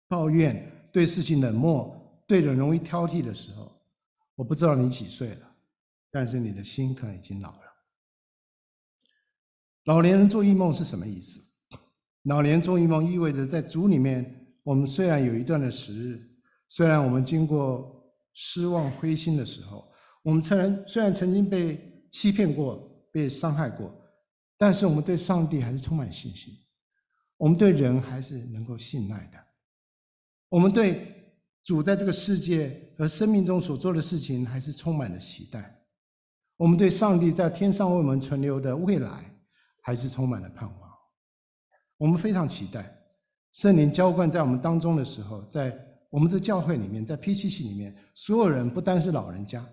[0.08, 3.72] 抱怨、对事情冷漠、对人容易挑剔的时候，
[4.34, 5.50] 我不知道你几岁了，
[6.10, 7.62] 但是你的心可能已经老了。
[9.84, 11.40] 老年人做异梦是什么意思？
[12.24, 16.30] 老年做异梦意味着在主里面，我们虽然有一段的时日，
[16.68, 19.88] 虽然我们经过失望灰心的时候，
[20.22, 22.76] 我们虽然虽然曾经被欺骗过、
[23.12, 23.92] 被伤害过，
[24.56, 26.54] 但是我们对上帝还是充满信心，
[27.42, 29.38] 我们对人还是能够信赖的，
[30.48, 35.82] 我们对主在这个世界和生命中所做的事情还是充满了期待，
[36.56, 39.28] 我们对上帝在天上为我们存留的未来。
[39.84, 40.90] 还是充满了盼望。
[41.96, 42.96] 我们非常期待
[43.50, 45.76] 圣灵浇灌在我们当中的时候，在
[46.08, 49.68] 我们的教会里面，在 PCC 里面，所有人不单是老人家、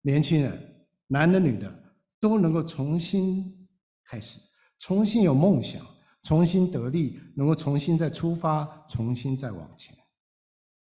[0.00, 1.70] 年轻人，男的、女的，
[2.18, 3.68] 都能够重新
[4.06, 4.38] 开始，
[4.78, 5.84] 重新有梦想，
[6.22, 9.96] 重新得力，能够重新再出发，重新再往前。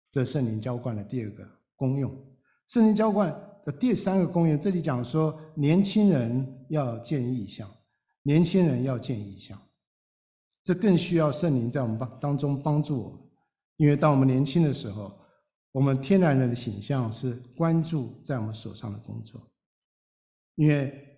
[0.09, 2.11] 这圣灵浇灌的第二个功用，
[2.67, 3.29] 圣灵浇灌
[3.65, 7.69] 的第三个功用，这里讲说，年轻人要见异象。
[8.23, 9.59] 年轻人要见异象，
[10.63, 13.19] 这更需要圣灵在我们帮当中帮助我们。
[13.77, 15.17] 因为当我们年轻的时候，
[15.71, 19.41] 我们天然人的形象是关注在我们手上的工作，
[20.55, 21.17] 因为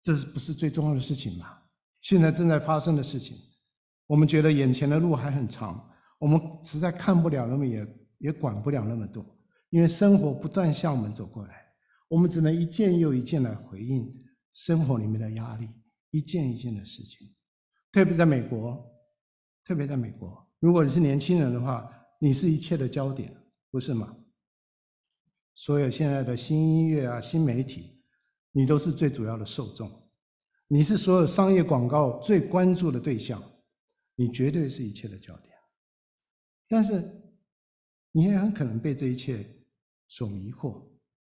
[0.00, 1.57] 这是不是最重要的事情嘛？
[2.08, 3.36] 现在正在发生的事情，
[4.06, 9.22] 我们觉得眼前的路还很长，我们实在看不了那么也也管不了那么多，
[9.68, 11.66] 因为生活不断向我们走过来，
[12.08, 14.10] 我们只能一件又一件来回应
[14.54, 15.68] 生活里面的压力。
[16.10, 17.28] 一件一件的事情，
[17.92, 18.82] 特别在美国，
[19.62, 21.86] 特别在美国，如果你是年轻人的话，
[22.18, 23.36] 你是一切的焦点，
[23.70, 24.16] 不是吗？
[25.54, 28.02] 所有现在的新音乐啊、新媒体，
[28.52, 30.07] 你都是最主要的受众。
[30.68, 33.42] 你是所有商业广告最关注的对象，
[34.14, 35.54] 你绝对是一切的焦点。
[36.68, 37.02] 但是，
[38.12, 39.48] 你也很可能被这一切
[40.06, 40.86] 所迷惑，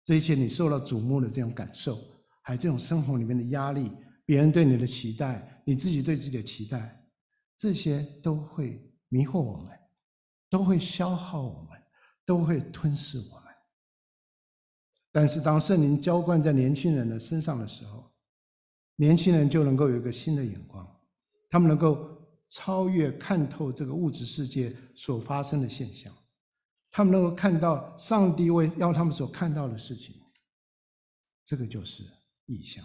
[0.05, 1.97] 这一切你受到瞩目的这种感受，
[2.43, 3.93] 还有这种生活里面的压力，
[4.27, 7.09] 别人对你的期待，你自己对自己的期待，
[7.57, 9.79] 这些都会迷惑我们，
[10.49, 11.81] 都会消耗我们，
[12.27, 13.45] 都会吞噬我们。
[15.13, 18.13] 但是，当圣灵浇灌在年轻人的身上的时候，
[19.01, 20.87] 年轻人就能够有一个新的眼光，
[21.49, 22.07] 他们能够
[22.49, 26.13] 超越、看透这个物质世界所发生的现象，
[26.91, 30.15] 他们能够看到上帝为要他们所看到的事情。
[31.47, 32.05] 这个就是
[32.45, 32.85] 意象，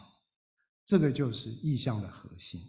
[0.85, 2.61] 这个就是意象的核心。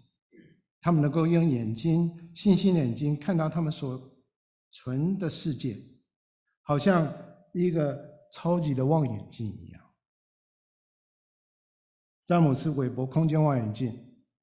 [0.80, 4.12] 他们能够用眼睛、信心的眼睛看到他们所
[4.72, 5.78] 存的世界，
[6.62, 7.10] 好像
[7.54, 8.16] 一个。
[8.28, 9.80] 超级的望远镜一样，
[12.26, 13.96] 詹姆斯·韦伯空间望远镜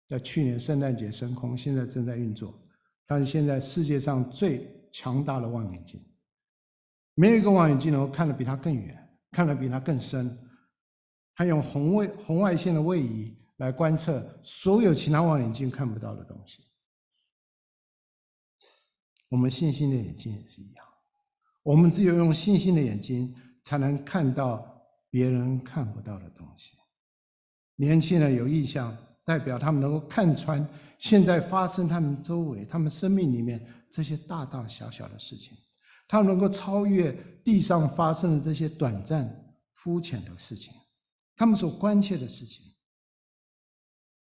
[0.08, 2.60] 在去年圣诞节升空，现在正在运作。
[3.06, 6.04] 它是现在世界上最强大的望远镜，
[7.13, 10.36] 没有一个望远镜能够看得比它更远，看得比它更深。
[11.36, 16.63] 它用红外红外线的位移来观测所有其他望远镜看不到的东西。
[19.30, 20.86] 我们信心的眼睛也是一样，
[21.62, 23.36] 我们只有用信心的眼睛。
[23.65, 26.78] 才能看到别人看不到的东西。
[27.76, 30.68] 年轻人有异象，代表他们能够看穿
[31.00, 35.58] 现在发生他们周围、他们生命里面这些大大小小的事情。
[36.08, 37.12] 他们能够超越
[37.44, 40.72] 地上发生的这些短暂、肤浅的事情，
[41.36, 42.64] 他们所关切的事情。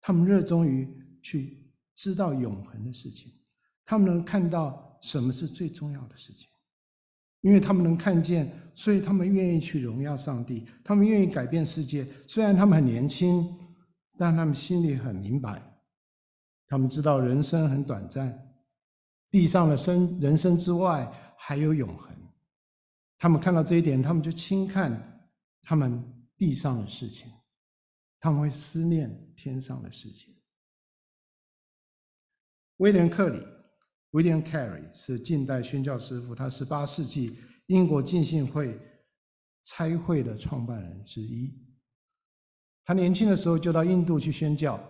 [0.01, 0.89] 他们热衷于
[1.21, 3.31] 去知道永恒的事情，
[3.85, 6.48] 他们能看到什么是最重要的事情。
[7.41, 10.67] 因为他们能看见，所以他们愿意去荣耀上帝。
[10.83, 12.07] 他们愿意改变世界。
[12.27, 13.47] 虽然他们很年轻，
[14.17, 15.61] 但他们心里很明白。
[16.67, 18.37] 他们知道人生很短暂，
[19.31, 22.15] 地上的生人生之外还有永恒。
[23.17, 25.31] 他们看到这一点，他们就轻看
[25.63, 26.03] 他们
[26.35, 27.31] 地上的事情，
[28.19, 30.35] 他们会思念天上的事情。
[32.77, 33.58] 威廉·克里。
[34.11, 38.79] William Carey 是近代宣教师傅，他是18世纪英国浸信会
[39.63, 41.53] 差会的创办人之一。
[42.83, 44.81] 他年轻的时候就到印度去宣教，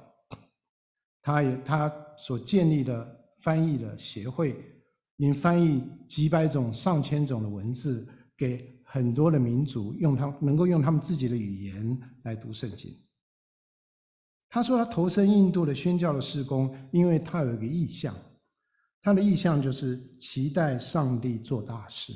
[1.21, 4.55] 他也他所建立的翻译的协会，
[5.17, 12.97] 因翻译几百种、上千种的文字给很多的民族，用他能够用他们自己的语言来读圣经。
[14.47, 18.15] 他说他投身印度的宣教的施工，因为他有一个意向。
[19.01, 22.13] 他的意向就是期待上帝做大事。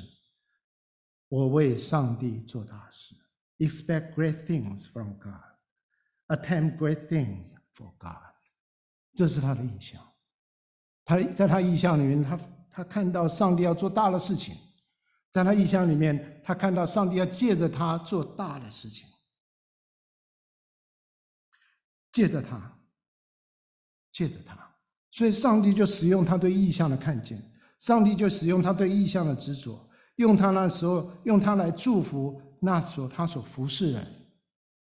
[1.28, 3.14] 我为上帝做大事
[3.58, 8.34] ，expect great things from God，attempt great things for God。
[9.14, 10.00] 这是他的意向。
[11.04, 12.38] 他在他意向里面，他
[12.70, 14.56] 他看到上帝要做大的事情，
[15.30, 19.08] 在他意向里面，他看到上帝要借着他做大的事情，
[22.12, 22.78] 借着他，
[24.12, 24.63] 借着他。
[25.14, 27.40] 所以，上帝就使用他对意象的看见，
[27.78, 34.04] 上帝就使用他对意象的执着，用他那时候用他来祝福那所他所服侍人，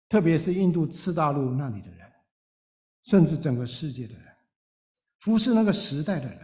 [0.07, 2.07] 特别是印度次大陆那里的人，
[3.05, 4.25] 甚至整个世界的人，
[5.21, 6.39] 服侍那个时代的人。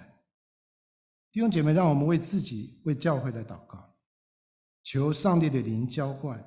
[1.31, 3.95] 弟兄姐妹，让我们为自己、为教会来祷告，
[4.83, 6.43] 求上帝的灵浇灌，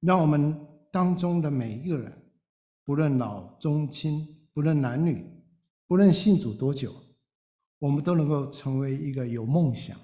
[0.00, 0.58] 让我们
[0.90, 2.10] 当中的每一个人，
[2.86, 5.37] 不论老中青，不论男女。
[5.88, 6.94] 不论信主多久，
[7.78, 9.98] 我们都能够成为一个有梦想、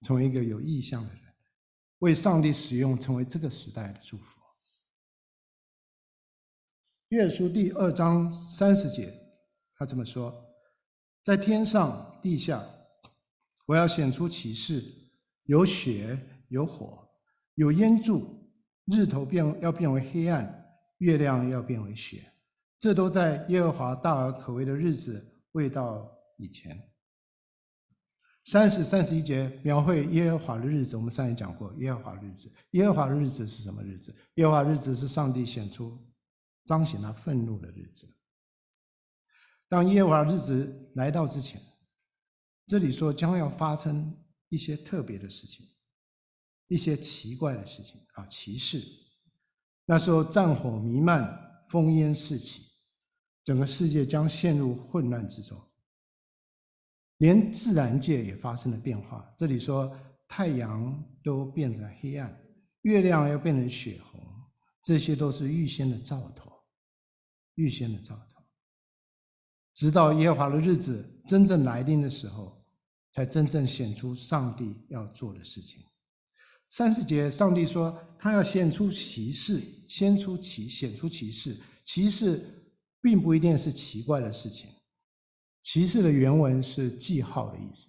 [0.00, 1.22] 成为一个有意向的人，
[1.98, 4.40] 为上帝使用，成为这个时代的祝福。
[7.10, 9.12] 约书第二章三十节，
[9.74, 10.34] 他这么说
[11.22, 12.64] ：“在天上地下，
[13.66, 14.82] 我要显出启示，
[15.42, 17.06] 有血，有火，
[17.56, 18.50] 有烟柱，
[18.86, 20.66] 日头变要变为黑暗，
[20.98, 22.32] 月亮要变为血。”
[22.80, 26.82] 这都在耶和华大而可畏的日子未到以前。
[28.46, 32.50] 三十、三十一节描绘耶和华的日子，我们上一讲过耶和华的日子。
[32.70, 34.16] 耶和华的日子是什么日子？
[34.36, 35.96] 耶和华日子是上帝显出、
[36.64, 38.08] 彰显他愤怒的日子。
[39.68, 41.60] 当耶和华日子来到之前，
[42.66, 44.18] 这里说将要发生
[44.48, 45.68] 一些特别的事情，
[46.68, 48.82] 一些奇怪的事情啊，奇事。
[49.84, 51.22] 那时候战火弥漫，
[51.68, 52.69] 烽烟四起。
[53.42, 55.60] 整个世界将陷入混乱之中，
[57.18, 59.32] 连自然界也发生了变化。
[59.36, 59.90] 这里说
[60.28, 62.38] 太阳都变成黑暗，
[62.82, 64.20] 月亮要变成血红，
[64.82, 66.52] 这些都是预先的兆头，
[67.54, 68.42] 预先的兆头。
[69.74, 72.62] 直到耶和华的日子真正来临的时候，
[73.12, 75.82] 才真正显出上帝要做的事情。
[76.68, 81.58] 三十节，上帝说他要显出奇事，先出奇，显出奇事。
[81.84, 82.59] 奇事
[83.00, 84.70] 并不一定是奇怪的事情，
[85.62, 87.88] 奇事的原文是记号的意思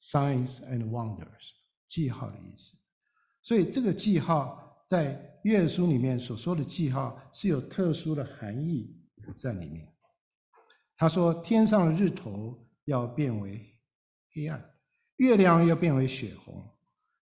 [0.00, 1.50] ，signs and wonders，
[1.88, 2.76] 记号的意思。
[3.42, 8.96] 所以这个记号在约书里面所说的记号是有特殊的含义
[9.36, 9.92] 在里面。
[10.96, 13.78] 他说天上的日头要变为
[14.32, 14.74] 黑暗，
[15.16, 16.68] 月亮要变为血红，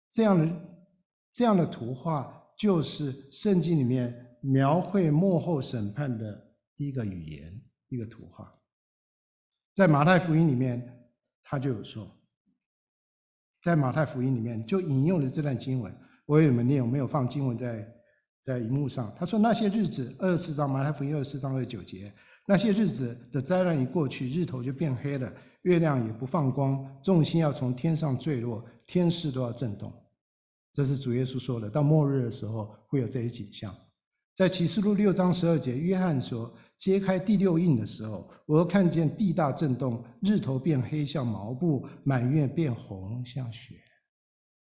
[0.09, 0.69] 这样的。
[1.35, 8.53] 这样的图画就是圣经里面描绘末后审判的一个语言，一个图画。
[9.75, 11.09] 在马太福音里面，
[11.43, 12.15] 他就有说，
[13.61, 15.95] 在马太福音里面就引用了这段经文。
[16.25, 17.87] 我给你们念，我没有放经文在
[18.39, 19.13] 在荧幕上。
[19.17, 22.13] 他说：“那些日子，二十四章马太福音二十四章二十九节，
[22.47, 29.91] 那些日子的灾难一过去，日头就变黑了，月亮也不放光，众星要从天上坠落，天势都要震动。”
[30.71, 33.75] 这是主耶稣说的，到末日的时候会有这些景象。
[34.33, 43.75] 在启示录六章十二节，约翰说：“揭开第六印的时候，我又看见地大震动，日头变黑像毛布，满月变红像雪。”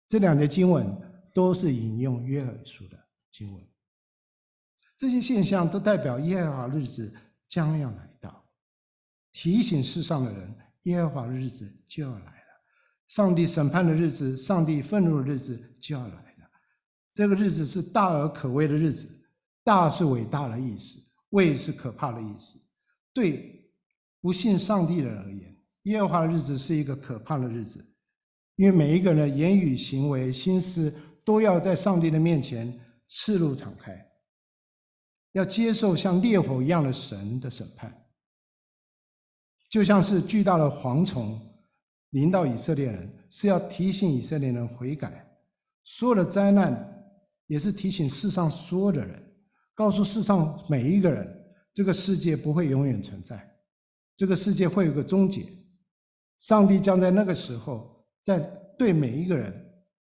[0.08, 1.00] 这两节经文
[1.32, 2.98] 都是引用约珥书的
[3.30, 3.64] 经文。
[4.98, 7.14] 这些现象都代表耶和华日子
[7.48, 8.44] 将要来到，
[9.32, 12.32] 提醒世上的人，耶和华日子就要来了。
[13.08, 16.50] 上帝审判的日子，上帝愤怒的日子就要来了。
[17.14, 19.08] 这个日子是大而可畏的日子，
[19.64, 21.00] 大是伟大的意思，
[21.30, 22.60] 畏是可怕的意思。
[23.14, 23.70] 对
[24.22, 27.84] 不信上帝的人而言，耶和华的日子是一个可怕的日子，
[28.56, 30.94] 因为每一个人的言语、行为、心思
[31.24, 33.94] 都要在上帝的面前赤露敞开，
[35.34, 38.06] 要接受像烈火一样的神的审判，
[39.70, 41.40] 就像是巨大的蝗虫。
[42.12, 45.10] 临到以色列人，是要提醒以色列人悔改；
[45.86, 47.06] 所有的灾难，
[47.48, 49.31] 也是提醒世上所有的人，
[49.82, 51.28] 告诉世上每一个人，
[51.74, 53.52] 这个世界不会永远存在，
[54.16, 55.44] 这个世界会有个终结。
[56.38, 58.40] 上帝将在那个时候，在
[58.78, 59.52] 对每一个人，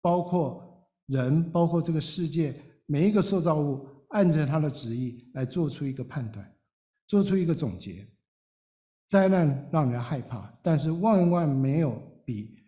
[0.00, 6.50] 包括人，包括这个世界每一个受造物，按着他的旨意来做出一个判断，
[7.06, 8.02] 做出一个总结。
[9.06, 12.66] 灾难让人害怕，但是万万没有比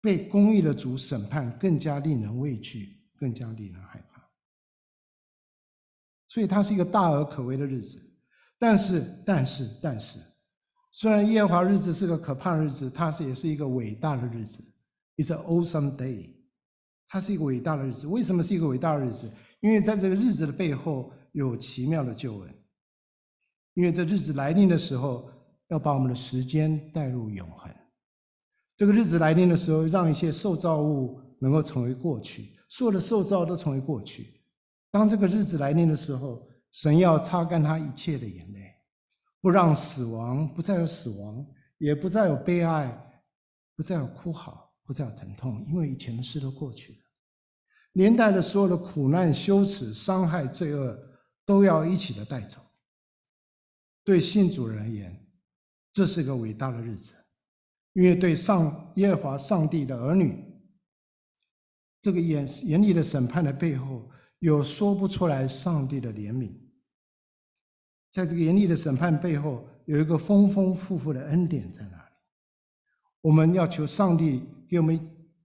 [0.00, 4.07] 被公义的主审判更加令人畏惧，更加令人害怕。
[6.28, 7.98] 所以它是一个大而可为的日子。
[8.58, 10.18] 但是，但是，但是，
[10.92, 14.62] 虽然耶和华日子是个可怕的日子，它是也是一个伟大的日子。
[15.16, 16.30] It's an awesome day。
[17.08, 18.06] 它是一个伟大的日子。
[18.06, 19.32] 为什么是一个伟大的日子？
[19.60, 22.54] 因为在这个日子的背后有奇妙的救恩。
[23.74, 25.28] 因为这日子来临的时候。
[25.68, 27.70] 要把我们的时间带入永恒。
[28.74, 34.37] 这个日子来临的时候，让一些受造物能够成为过去，所有的受造都成为过去。
[34.98, 38.74] 当这个日子来临的时候，神要擦干他一切的眼泪，
[39.40, 41.46] 不让死亡不再有死亡，
[41.78, 43.22] 也不再有悲哀，
[43.76, 46.98] 不再有哭嚎，不再有疼痛，因为以前的事都过去了。
[47.92, 50.98] 连带的所有的苦难、羞耻、伤害、罪恶，
[51.46, 52.60] 都要一起的带走。
[54.02, 55.16] 对信主而言，
[55.92, 57.14] 这是个伟大的日子，
[57.92, 60.44] 因为对上耶和华上帝的儿女，
[62.00, 66.52] 这个严严厉的审判的背后，有说不出来上帝的怜悯。
[68.10, 72.14] 在这个严厉的审判背后，有一个丰丰富富的恩典在那里。
[73.20, 74.98] 我们要求上帝给我们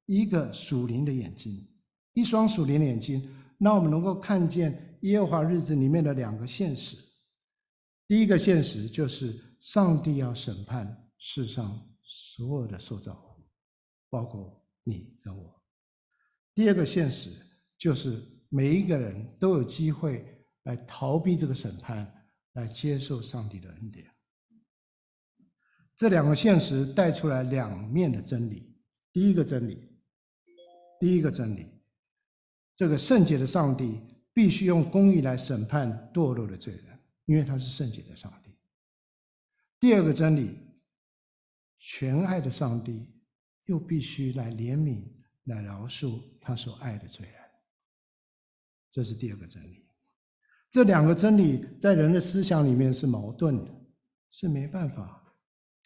[0.06, 1.68] 一个属灵的眼睛，
[2.14, 3.28] 一双属灵的眼睛，
[3.60, 6.98] 让我们能够看见耶和华日子里面的两个现实。
[8.08, 9.40] 第一个现实就是。
[9.64, 13.50] 上帝要审判世上所有的受造物，
[14.10, 15.64] 包括你和我。
[16.54, 17.30] 第二个现实
[17.78, 18.22] 就是
[18.54, 20.24] 每一个人都有机会
[20.66, 24.08] 来逃避这个审判，来接受上帝的恩典。
[25.98, 28.72] 这两个现实带出来两面的真理。
[29.12, 29.90] 第一个真理，
[31.00, 31.66] 第一个真理，
[32.76, 34.00] 这个圣洁的上帝
[34.36, 38.52] 必须用公义来审判堕落的罪人，因为他是圣洁的上帝。
[39.80, 40.60] 第二个真理，
[41.80, 43.08] 全爱的上帝
[43.66, 45.08] 又必须来怜悯、
[45.46, 47.43] 来饶恕他所爱的罪人。
[48.94, 49.84] 这是第二个真理。
[50.72, 53.72] 这两个真理在人的思想里面是矛盾的，
[54.30, 55.34] 是没办法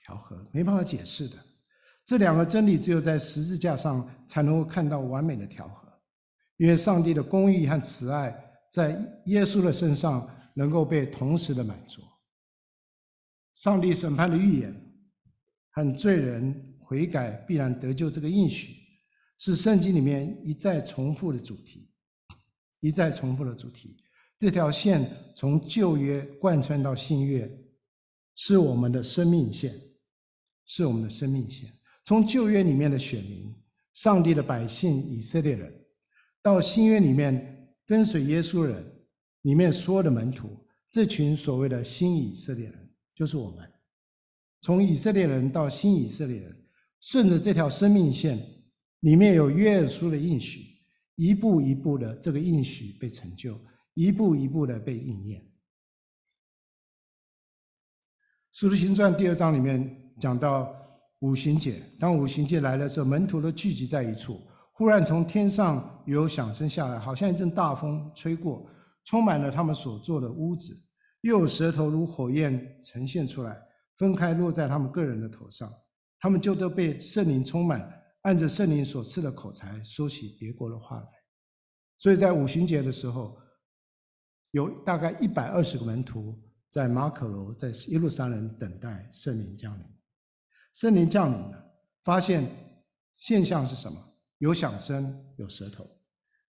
[0.04, 1.38] 调和、没办法解释的。
[2.06, 5.88] 这两个真理只有在十字架上才能够看到完美的调和，
[6.58, 8.36] 因为上帝的公义和慈爱
[8.74, 8.92] 在
[9.28, 12.02] 耶稣的身上能够被同时的满足。
[13.54, 14.76] 上帝审判的预言
[15.70, 18.76] 和罪人悔改必然得救这个应许，
[19.38, 21.87] 是圣经里面一再重复的主题，
[22.80, 23.98] 一再重复的主题。
[24.40, 27.50] 这条线从旧约贯穿到新约，
[28.36, 29.74] 是我们的生命线，
[30.66, 31.72] 是我们的生命线。
[32.04, 33.54] 从旧约里面的选民，
[33.94, 35.74] 上帝的百姓以色列人，
[36.42, 38.86] 到新约里面跟随耶稣人
[39.42, 43.68] 里面所有的门徒，这群所谓的新以色列人，就是我们。
[44.62, 46.66] 从以色列人到新以色列人，
[47.00, 48.38] 顺着这条生命线，
[49.00, 50.67] 里面有约书的应许，
[51.18, 53.60] 一步一步的这个应许被成就。
[53.94, 55.42] 一步一步的被应验。
[58.52, 60.72] 《使徒行传》第二章里面讲到
[61.22, 64.40] 五行节，当五行节来的时候，门徒都聚集在一处。
[64.74, 68.70] 忽然从天上有响声下来，好像一阵大风吹过，
[69.04, 70.80] 充满了他们所坐的屋子。
[71.22, 73.60] 又有舌头如火焰呈现出来，
[73.98, 75.68] 分开落在他们个人的头上。
[76.20, 77.97] 他们就都被圣灵充满，
[78.28, 81.10] 按着圣灵所赐的口才说起别国的话来。
[81.98, 83.36] 所以在五旬节的时候。
[84.52, 89.86] 有大概一百二十个门徒在马可楼，在耶路撒冷等待圣灵降临。
[90.74, 92.50] 圣灵降临了，发现
[93.18, 94.02] 现象是什么？
[94.38, 95.86] 有响声，有舌头。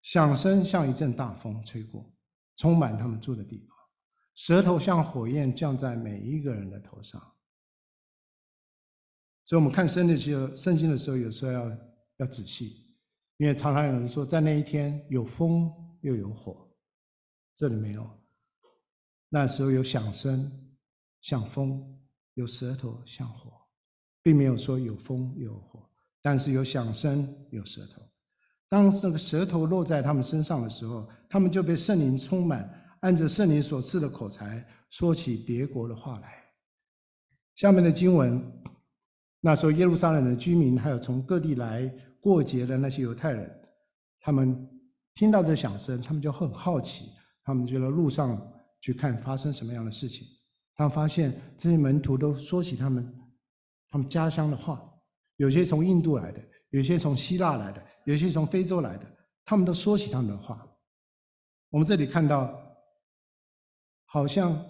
[0.01, 2.11] 响声像一阵大风吹过，
[2.57, 3.77] 充满他们住的地方；
[4.33, 7.21] 舌头像火焰降在每一个人的头上。
[9.49, 11.79] 所以，我们看圣经的时候，圣经的时候，有时候要
[12.19, 12.87] 要仔细，
[13.39, 15.73] 因为常常有人说，在那一天有风
[16.03, 16.69] 又有火。
[17.55, 18.07] 这里没有，
[19.31, 20.77] 那时候有响声，
[21.23, 21.81] 像风；
[22.35, 23.51] 有舌头，像火，
[24.23, 25.91] 并没有说有风有火，
[26.21, 28.03] 但是有响声，有舌头。
[28.69, 32.71] 当这个舌头落在他们身上的时候，他们就被圣灵充满，
[33.01, 36.45] 按着圣灵所赐的口才，说起别国的话来。
[37.55, 38.45] 下面的经文，
[39.41, 41.87] 那时候耶路撒冷的居民，还有从各地来
[42.21, 43.51] 过节的那些犹太人，
[44.21, 44.69] 他们
[45.15, 47.11] 听到这响声，他们就很好奇。
[47.45, 48.39] 他们就到路上
[48.79, 50.27] 去看发生什么样的事情，
[50.75, 53.11] 他们发现这些门徒都说起他们
[53.89, 54.87] 他们家乡的话，
[55.37, 59.07] 有些从印度来的，有些从希腊来的，有些从非洲来的，
[59.47, 60.63] 他们都说起他们的话。
[61.71, 62.55] 我们这里看到，
[64.05, 64.63] 好像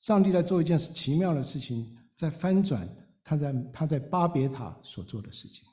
[0.00, 2.88] 上帝在做一件奇妙的事情，在翻转
[3.28, 5.68] 他在他在巴别塔所做的事情。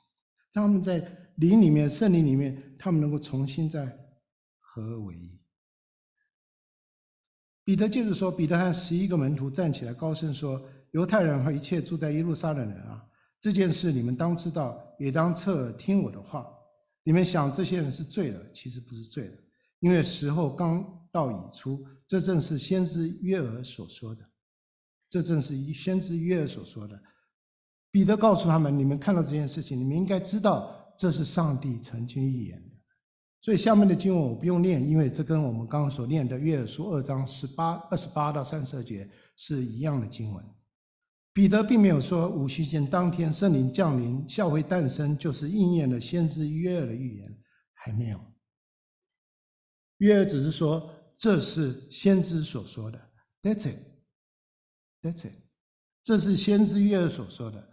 [0.52, 0.98] 他们在
[1.36, 3.86] 灵里面、圣灵里面，他们能够重新再
[4.60, 5.40] 合而为一。
[7.64, 13.02] 彼得接着说：“彼得和十一个门徒站起来，高声说：‘犹太人和一切住在耶路撒冷人啊，
[13.40, 16.46] 这件事你们当知道，也当侧耳听我的话。
[17.04, 19.36] 你们想这些人是醉了，其实不是醉了，
[19.80, 21.82] 因为时候刚到已出。
[22.06, 24.22] 这正是先知约珥所说的。
[25.08, 27.00] 这正是先知约珥所说的。’
[27.96, 32.76] 彼得告诉他们：‘你们看到这件事情，你们应该知道，这是上帝曾经预言的。’”
[33.40, 40.44] 所以下面的经文我不用念，因为这跟我们刚刚所念的约珥书二章十八、二十八到三十二节是一样的经文。
[41.32, 47.34] 彼得并没有说五旬节当天圣灵降临、教会诞生就是应验了先知约珥的预言，
[47.72, 48.20] 还没有。
[49.98, 53.00] 约珥只是说这是先知所说的
[53.40, 55.32] ，That's it，That's it，
[56.02, 57.66] 这是先知约珥所说的，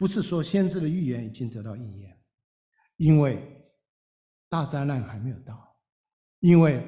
[0.00, 2.18] 不是说先知的预言已经得到应验，
[2.96, 3.56] 因为。
[4.48, 5.76] 大灾难还没有到，
[6.40, 6.84] 因为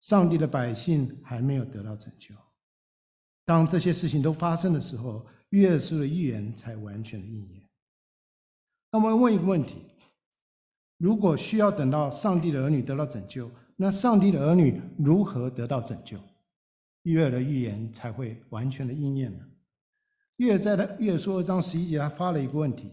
[0.00, 2.34] 上帝的百姓还没有得到拯救。
[3.44, 7.68] 当这些事情都发生的时候，约书的预言才完全的应验。
[8.90, 9.82] 那么问一个问题：
[10.96, 16.18] 如果需要等到上帝的儿女得到拯救，那上帝的儿女如何得到拯救？
[17.02, 19.46] 约的预言才会完全的应验呢？
[20.36, 22.90] 约在的约书二章十一节，他发了一个问题，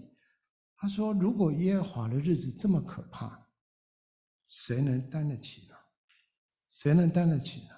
[0.76, 3.48] 他说：“如果耶和华的日子这么可怕？”
[4.48, 5.76] 谁能担得起呢？
[6.68, 7.76] 谁能担得起呢？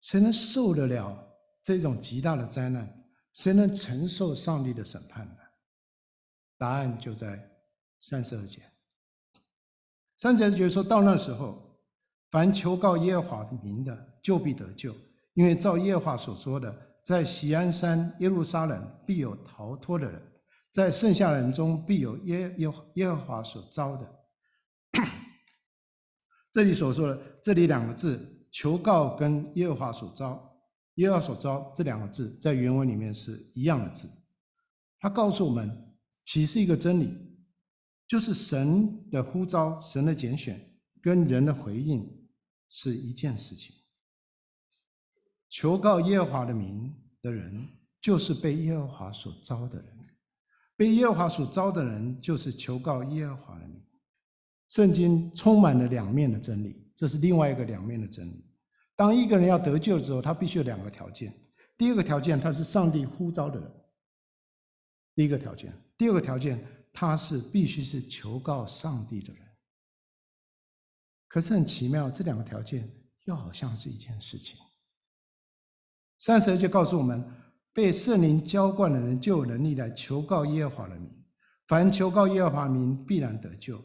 [0.00, 3.04] 谁能受得了这种极大的灾难？
[3.34, 5.36] 谁能承受上帝的审判呢？
[6.56, 7.50] 答案就在
[8.00, 8.62] 三十二节。
[10.16, 11.80] 三十二节说到那时候，
[12.30, 14.92] 凡求告耶和华名的，就必得救，
[15.34, 20.20] 因为照耶和华所说的，在锡安山耶路撒冷必有逃脱的人，
[20.70, 24.14] 在剩下人中必有耶耶耶和华所召的。
[26.52, 30.54] 这里所说的这里两个字“求告”跟耶和华所召、
[30.96, 34.06] 耶和华所召这两个字，在原文里面是一样的字。
[35.00, 37.10] 它告诉我们，启示一个真理，
[38.06, 42.06] 就是神的呼召、神的拣选跟人的回应
[42.68, 43.74] 是一件事情。
[45.50, 47.66] 求告耶和华的名的人，
[48.00, 49.94] 就是被耶和华所召的人。
[50.76, 53.82] 被耶和华所召的人，就是求告耶和华的名。
[54.68, 58.44] 圣经充满了两面的真理，这是另外一个两面的真理。
[58.94, 61.34] 当一个人要得救的时候，他必须有两个条件。
[61.76, 63.70] 第一个条件，他是上帝呼召的人。
[65.14, 69.42] 第一个条件，第二个条件，他是必须是求告上帝的人。
[71.26, 72.88] 可是很奇妙，这两个条件
[73.24, 74.58] 又好像是一件事情。
[76.18, 77.24] 三十二就告诉我们，
[77.72, 81.10] 被圣灵浇灌的人就有能力来求告耶和华的名。
[81.66, 83.82] 凡求告耶和华名，必然得救。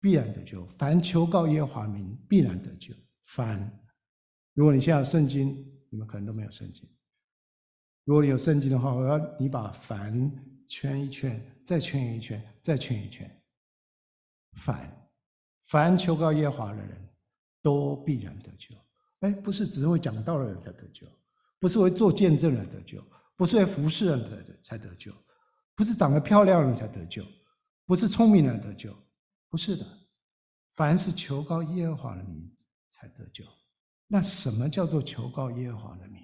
[0.00, 0.66] 必然得救。
[0.78, 2.94] 凡求告耶和华名，必然得救。
[3.26, 3.80] 凡，
[4.54, 5.72] 如果你现在有圣经。
[5.88, 6.86] 你们可能都没有圣经。
[8.04, 10.30] 如果你有圣经的话，我要你把“凡”
[10.68, 13.42] 圈一圈，再圈一圈，再圈一圈。
[14.54, 15.08] 凡，
[15.62, 17.08] 凡求告耶和华的人
[17.62, 18.74] 都必然得救。
[19.20, 21.06] 哎，不是只会讲道的人才得救，
[21.58, 23.02] 不是会做见证人得救，
[23.36, 25.12] 不是会服侍人的才得救，
[25.74, 27.24] 不是长得漂亮人才得救，
[27.86, 28.94] 不是聪明人得救，
[29.48, 29.86] 不是的。
[30.72, 32.54] 凡是求告耶和华的名
[32.90, 33.44] 才得救。
[34.06, 36.22] 那什么叫做求告耶和华的名？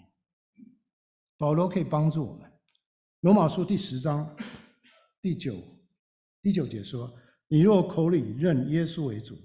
[1.38, 2.52] 保罗可以帮助我们。
[3.20, 4.36] 罗马书第十章
[5.22, 5.56] 第九
[6.42, 7.10] 第九节说
[7.48, 9.38] ：“你若口里认耶稣为主，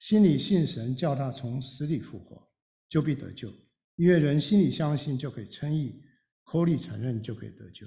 [0.00, 2.47] 心里信神叫他从死里复活，
[2.88, 3.52] 就必得救。
[3.96, 6.02] 因为人心里相信就可以称义，
[6.44, 7.86] 口里承认就可以得救。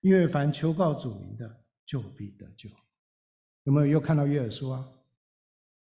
[0.00, 2.68] 因为凡求告主名的，就必得救。”
[3.64, 4.88] 有没有又看到约尔书啊？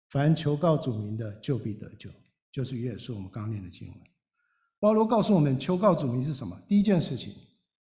[0.09, 2.09] 凡求告主名的，就必得救。
[2.51, 3.97] 就是约尔书我们刚刚念的经文，
[4.79, 6.59] 保罗告诉我们，求告主名是什么？
[6.67, 7.35] 第一件事情，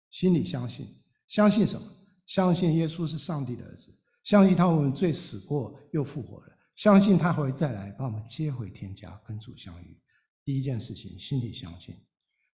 [0.09, 0.87] 心里相信，
[1.27, 1.87] 相信什么？
[2.25, 9.99] 相信耶稣是上帝的儿子，相信他我们罪死过又复活了，相信他会再来把我们接回天家跟主相遇。
[10.43, 11.95] 第一件事情，心里相信；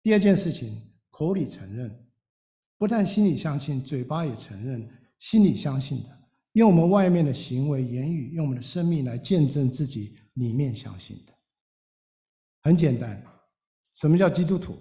[0.02, 2.08] 第二件事情，口里承认。
[2.78, 6.10] 不但心里相信，嘴巴也承认，心里相信的，
[6.54, 11.34] 用我们外面的行为、言语，用我们的生命来见证自己里面相信的。
[12.62, 13.24] 很简单，
[13.96, 14.78] 什么叫基督徒？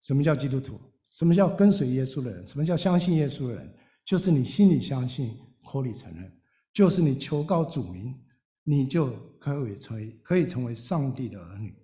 [0.00, 0.78] 什么叫基督徒？
[1.12, 2.46] 什么叫跟随耶稣的人？
[2.46, 3.74] 什么叫相信耶稣的人？
[4.04, 6.30] 就是你心里相信，口里承认，
[6.72, 8.14] 就是你求告主名，
[8.64, 11.74] 你就可以成为可以成为上帝的儿女。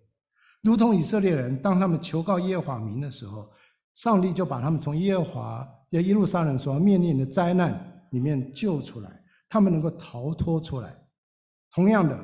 [0.62, 3.50] 如同以色列人，当他们求告耶和华名的时候，
[3.94, 10.96] 上帝就把他们从耶和华在耶路撒冷所面临的灾难里面救出来，他们能够逃脱出来。
[11.72, 12.18] 同样的，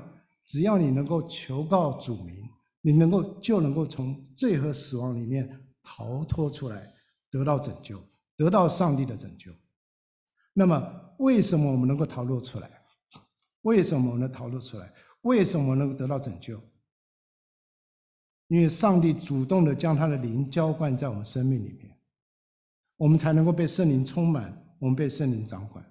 [0.44, 2.44] 只要你能够求告主名。
[2.82, 5.50] 你能够就能够从罪和死亡里面
[5.82, 6.88] 逃脱出来，
[7.32, 8.00] 得到拯救，
[8.36, 9.50] 得到上帝的拯救。
[10.52, 10.80] 那么，
[11.18, 12.70] 为什么我们能够逃脱出来？
[13.62, 14.92] 为什么我们能逃脱出来？
[15.22, 16.60] 为什么能够得到拯救？
[18.48, 21.90] 因为上帝主动的将他的灵浇灌在我们生命里面，
[22.96, 25.84] 我们才能够被圣灵充满，我们被圣灵掌管。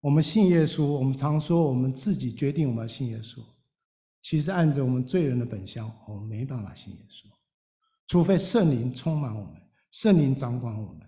[0.00, 3.40] 我们信耶稣，我们常说我们自己决定我们要信耶稣。
[4.22, 7.24] 其实按着我们罪人的本相，我们没办法信耶稣，
[8.06, 9.54] 除非圣灵充满我们，
[9.90, 11.00] 圣灵掌管我们。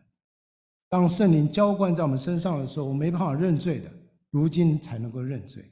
[0.88, 3.92] 当圣灵浇灌在我们身上的时候，我没办法认罪的，
[4.30, 5.62] 如今才能够认罪；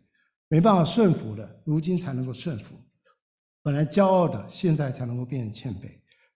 [0.48, 2.74] 没办法顺服的，如今才能够顺服。
[3.66, 5.88] 本来骄傲的，现在才能够变成谦卑；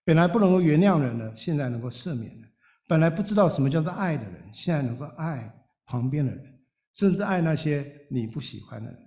[0.05, 2.43] 本来不能够原谅人的，现在能够赦免人；
[2.89, 5.49] 本来不知道什么叫做爱的人，现在能够爱
[5.87, 6.61] 旁边的人，
[6.93, 8.99] 甚至爱那些你不喜欢的人。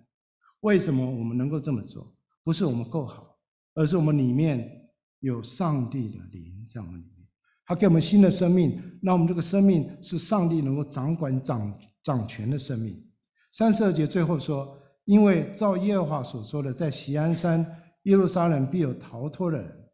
[0.62, 2.16] 为什么我们能够这么做？
[2.46, 3.38] 不是我们够好，
[3.74, 4.72] 而是我们里面
[5.20, 7.28] 有上帝的灵在我们里面，
[7.66, 8.82] 他给我们新的生命。
[9.02, 13.06] 那我们这个生命是上帝能够掌管、掌掌权的生命。
[13.52, 17.66] 三十二节最后说：“因为照耶和华所说的，在锡安山
[18.04, 19.90] 耶路撒冷必有逃脱的人，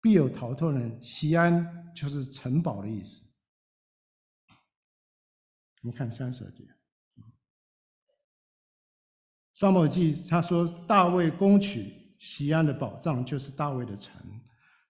[0.00, 1.02] 必有逃脱的人。
[1.02, 3.22] 西安就是城堡的意思。”
[5.82, 6.64] 我们看三十二节。
[9.52, 14.14] 撒母耳记他说，大卫攻取西安的宝藏，就是大卫的城。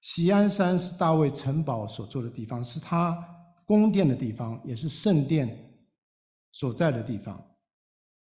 [0.01, 3.17] 西安山是大卫城堡所住的地方，是他
[3.65, 5.75] 宫殿的地方，也是圣殿
[6.53, 7.58] 所在的地方。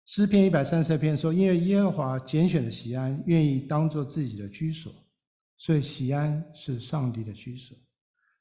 [0.10, 4.92] 诗篇一百三十篇说，因为耶和华拣选了西安，愿意当做自己的居所，
[5.56, 7.78] 所以西安是上帝的居所。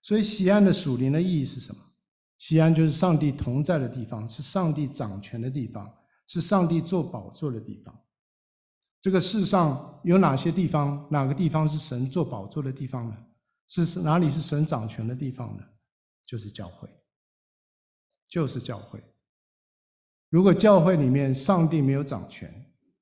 [0.01, 1.81] 所以西安的属灵的意义是什么？
[2.39, 5.95] 西安就是上帝同在的地方，是上帝掌权的地方。
[6.27, 7.95] 是上帝坐宝座的地方。
[9.03, 11.07] 这个世上有哪些地方？
[11.11, 13.17] 哪个地方是神坐宝座的地方呢？
[13.67, 15.63] 是哪里是神掌权的地方呢？
[16.25, 16.89] 就是教会，
[18.27, 19.05] 就是教会。
[20.29, 22.53] 如果教会里面上帝没有掌权，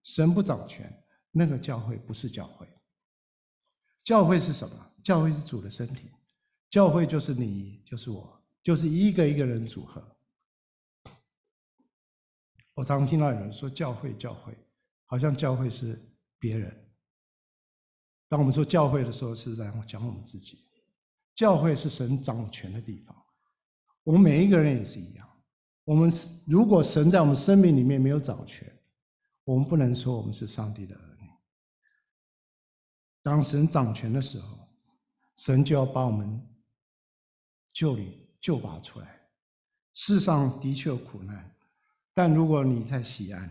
[0.04, 2.68] 神不掌权，那个教会不是教会。
[4.04, 4.92] 教会是什么？
[5.02, 6.10] 教会是主的身体，
[6.70, 10.02] 教会就是你，就是我，就是一个一个人组合。
[12.74, 14.56] 我常听到有人说教会，教会，
[15.06, 15.98] 好像教会是
[16.38, 16.72] 别人。
[18.28, 20.64] 当我们说教会的时候，是在讲我们自己。
[21.34, 23.16] 教会是神掌权的地方，
[24.04, 25.25] 我们每一个人也是一样。
[25.86, 26.12] 我们
[26.48, 28.68] 如果神在我们生命里面没有掌权，
[29.44, 31.28] 我们不能说我们是上帝的儿女。
[33.22, 34.58] 当神掌权的时候，
[35.36, 36.44] 神就要把我们
[37.72, 39.28] 救里救拔出来。
[39.94, 41.54] 世上的确有苦难，
[42.12, 43.48] 但如果你在锡安，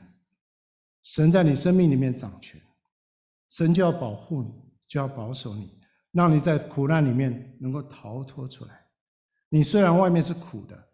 [1.03, 2.61] 神在你生命里面掌权，
[3.47, 4.53] 神就要保护你，
[4.89, 5.79] 就要保守你，
[6.11, 8.87] 让你在苦难里面能够逃脱出来。
[9.47, 10.85] 你虽然外面是苦的。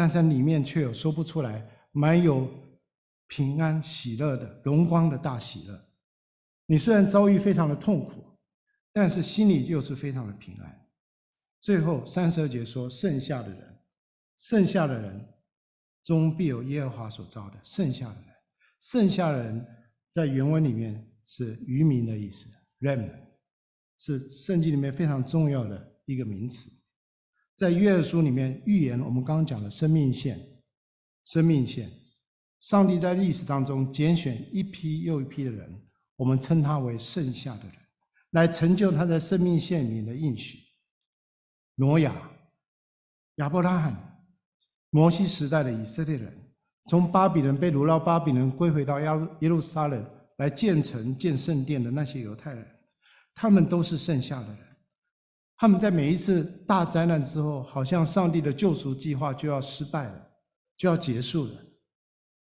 [0.00, 2.48] 但是里面却有说不出来、满有
[3.26, 5.78] 平安喜乐的荣光的大喜乐。
[6.64, 8.24] 你虽然遭遇非常的痛苦，
[8.94, 10.88] 但是心里又是非常的平安。
[11.60, 13.78] 最后三十二节说：“剩下的人，
[14.38, 15.22] 剩下的人
[16.02, 17.60] 中必有耶和华所召的。
[17.62, 18.34] 剩下的人，
[18.80, 19.66] 剩下的人，
[20.10, 22.48] 在原文里面是余民的意思
[22.80, 23.06] ，rem
[23.98, 26.70] 是圣经里面非常重要的一个名词。”
[27.60, 30.40] 在约书里面预言，我们刚刚讲的生命线，
[31.26, 31.90] 生命线，
[32.58, 35.70] 上帝在历史当中拣选一批又一批的人，
[36.16, 37.74] 我们称他为剩下的人，
[38.30, 40.58] 来成就他在生命线里面的应许。
[41.74, 42.30] 挪亚、
[43.34, 44.24] 亚伯拉罕、
[44.88, 46.34] 摩西时代的以色列人，
[46.86, 48.98] 从巴比伦被掳到巴比伦，归回到
[49.40, 50.02] 耶路撒冷
[50.38, 52.66] 来建城建圣殿的那些犹太人，
[53.34, 54.69] 他们都是剩下的人。
[55.60, 60.30] 他们在每一次大灾难之后，好像上帝的救赎计划就要失败了，
[60.74, 61.52] 就要结束了。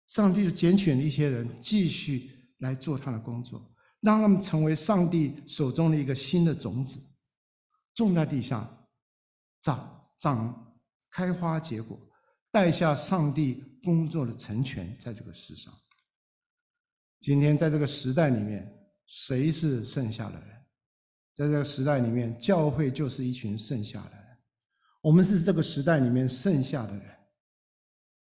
[0.07, 6.97] 上帝就拣选了一些人继续来做他的工作，让他们成为上帝手中的一个新的种子，
[7.93, 8.87] 种在地上，
[9.59, 10.73] 长长
[11.11, 11.99] 开花结果，
[12.53, 15.73] 带下上帝工作的成全，在这个世上。
[17.19, 18.73] 今天在这个时代里面，
[19.05, 20.58] 谁是剩下的人？
[21.39, 24.37] 在这个时代里面，教会就是一群剩下的人。
[24.99, 27.15] 我们是这个时代里面剩下的人，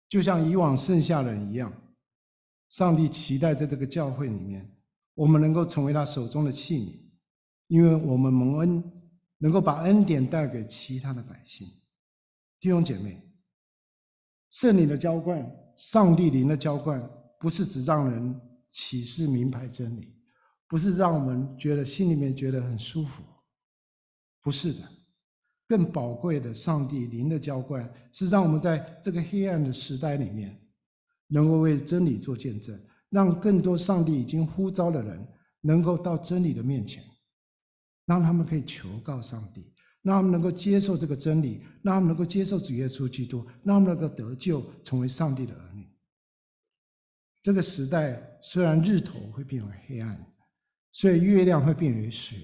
[0.07, 1.73] 就像以往剩下的人一样。
[2.69, 4.71] 上帝期待在这个教会里面，
[5.15, 6.93] 我们能够成为他手中的器皿，
[7.69, 8.83] 因为我们蒙恩，
[9.39, 11.67] 能够把恩典带给其他的百姓。
[12.59, 13.19] 弟兄姐妹，
[14.51, 15.43] 圣灵的浇灌，
[15.75, 17.01] 上帝灵的浇灌，
[17.39, 18.39] 不是只让人
[18.69, 20.16] 启示明白真理。
[20.67, 23.23] 不是让我们觉得心里面觉得很舒服，
[24.41, 24.79] 不是的，
[25.65, 30.61] 更宝贵的，上帝灵的浇灌是让我们在这个黑暗的时代里面，
[31.27, 32.77] 能够为真理做见证，
[33.09, 35.25] 让更多上帝已经呼召的人
[35.61, 37.01] 能够到真理的面前，
[38.05, 45.89] 让他们可以求告上帝，让他们能够接受这个真理，让他们能够接受主耶稣基督，让他们能够得救，成为上帝的儿女。
[47.41, 50.33] 这个时代虽然日头会变为黑暗。
[50.97, 52.37] 所以月亮会变为雪，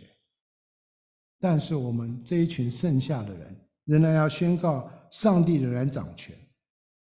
[1.39, 6.37] 但是我们这一群剩下的人，仍然要宣告上帝仍然掌权。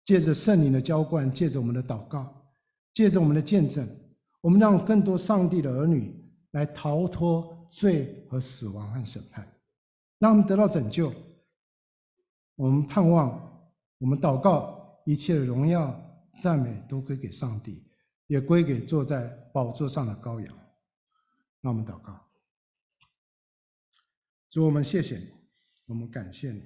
[0.06, 2.34] 借着圣灵的浇灌，借着我们的祷告，
[2.94, 3.86] 借着我们的见证，
[4.40, 6.16] 我们让更多上帝的儿女
[6.52, 9.46] 来逃脱罪和死亡和审判，
[10.20, 11.14] 让我们得到拯救。
[12.56, 15.94] 我们盼望，我们祷告，一切的荣耀
[16.40, 17.84] 赞美都归给上帝，
[18.28, 20.56] 也归给坐在宝座上的羔羊。
[21.64, 22.20] 那我们祷告，
[24.50, 25.28] 主，我们谢谢你，
[25.86, 26.64] 我们感谢你，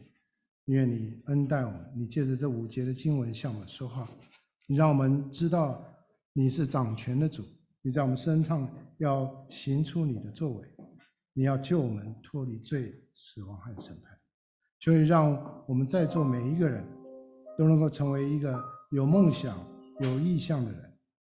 [0.63, 4.09] 因为你恩待我们，你借着这五节的经文向我们说话，
[4.67, 5.83] 你让我们知道
[6.31, 7.43] 你是掌权的主，
[7.81, 8.69] 你在我们身上
[8.99, 10.67] 要行出你的作为，
[11.33, 14.17] 你要救我们脱离罪、死亡和审判，
[14.79, 16.87] 求你让我们在座每一个人
[17.57, 19.59] 都能够成为一个有梦想、
[19.99, 20.97] 有意向的人，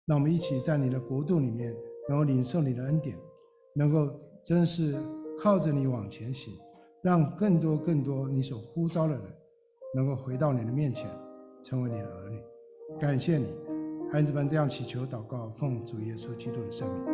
[0.08, 1.74] 让我们一起在你的国度里面
[2.10, 3.18] 能够领受你的恩典。
[3.78, 4.10] 能够
[4.42, 4.96] 真是
[5.38, 6.54] 靠着你往前行，
[7.02, 9.22] 让更多更多你所呼召的人，
[9.94, 11.10] 能够回到你的面前，
[11.62, 12.42] 成为你的儿女。
[12.98, 13.54] 感谢你，
[14.10, 17.06] 孩子们这样祈求祷告，奉主耶稣基督的圣名，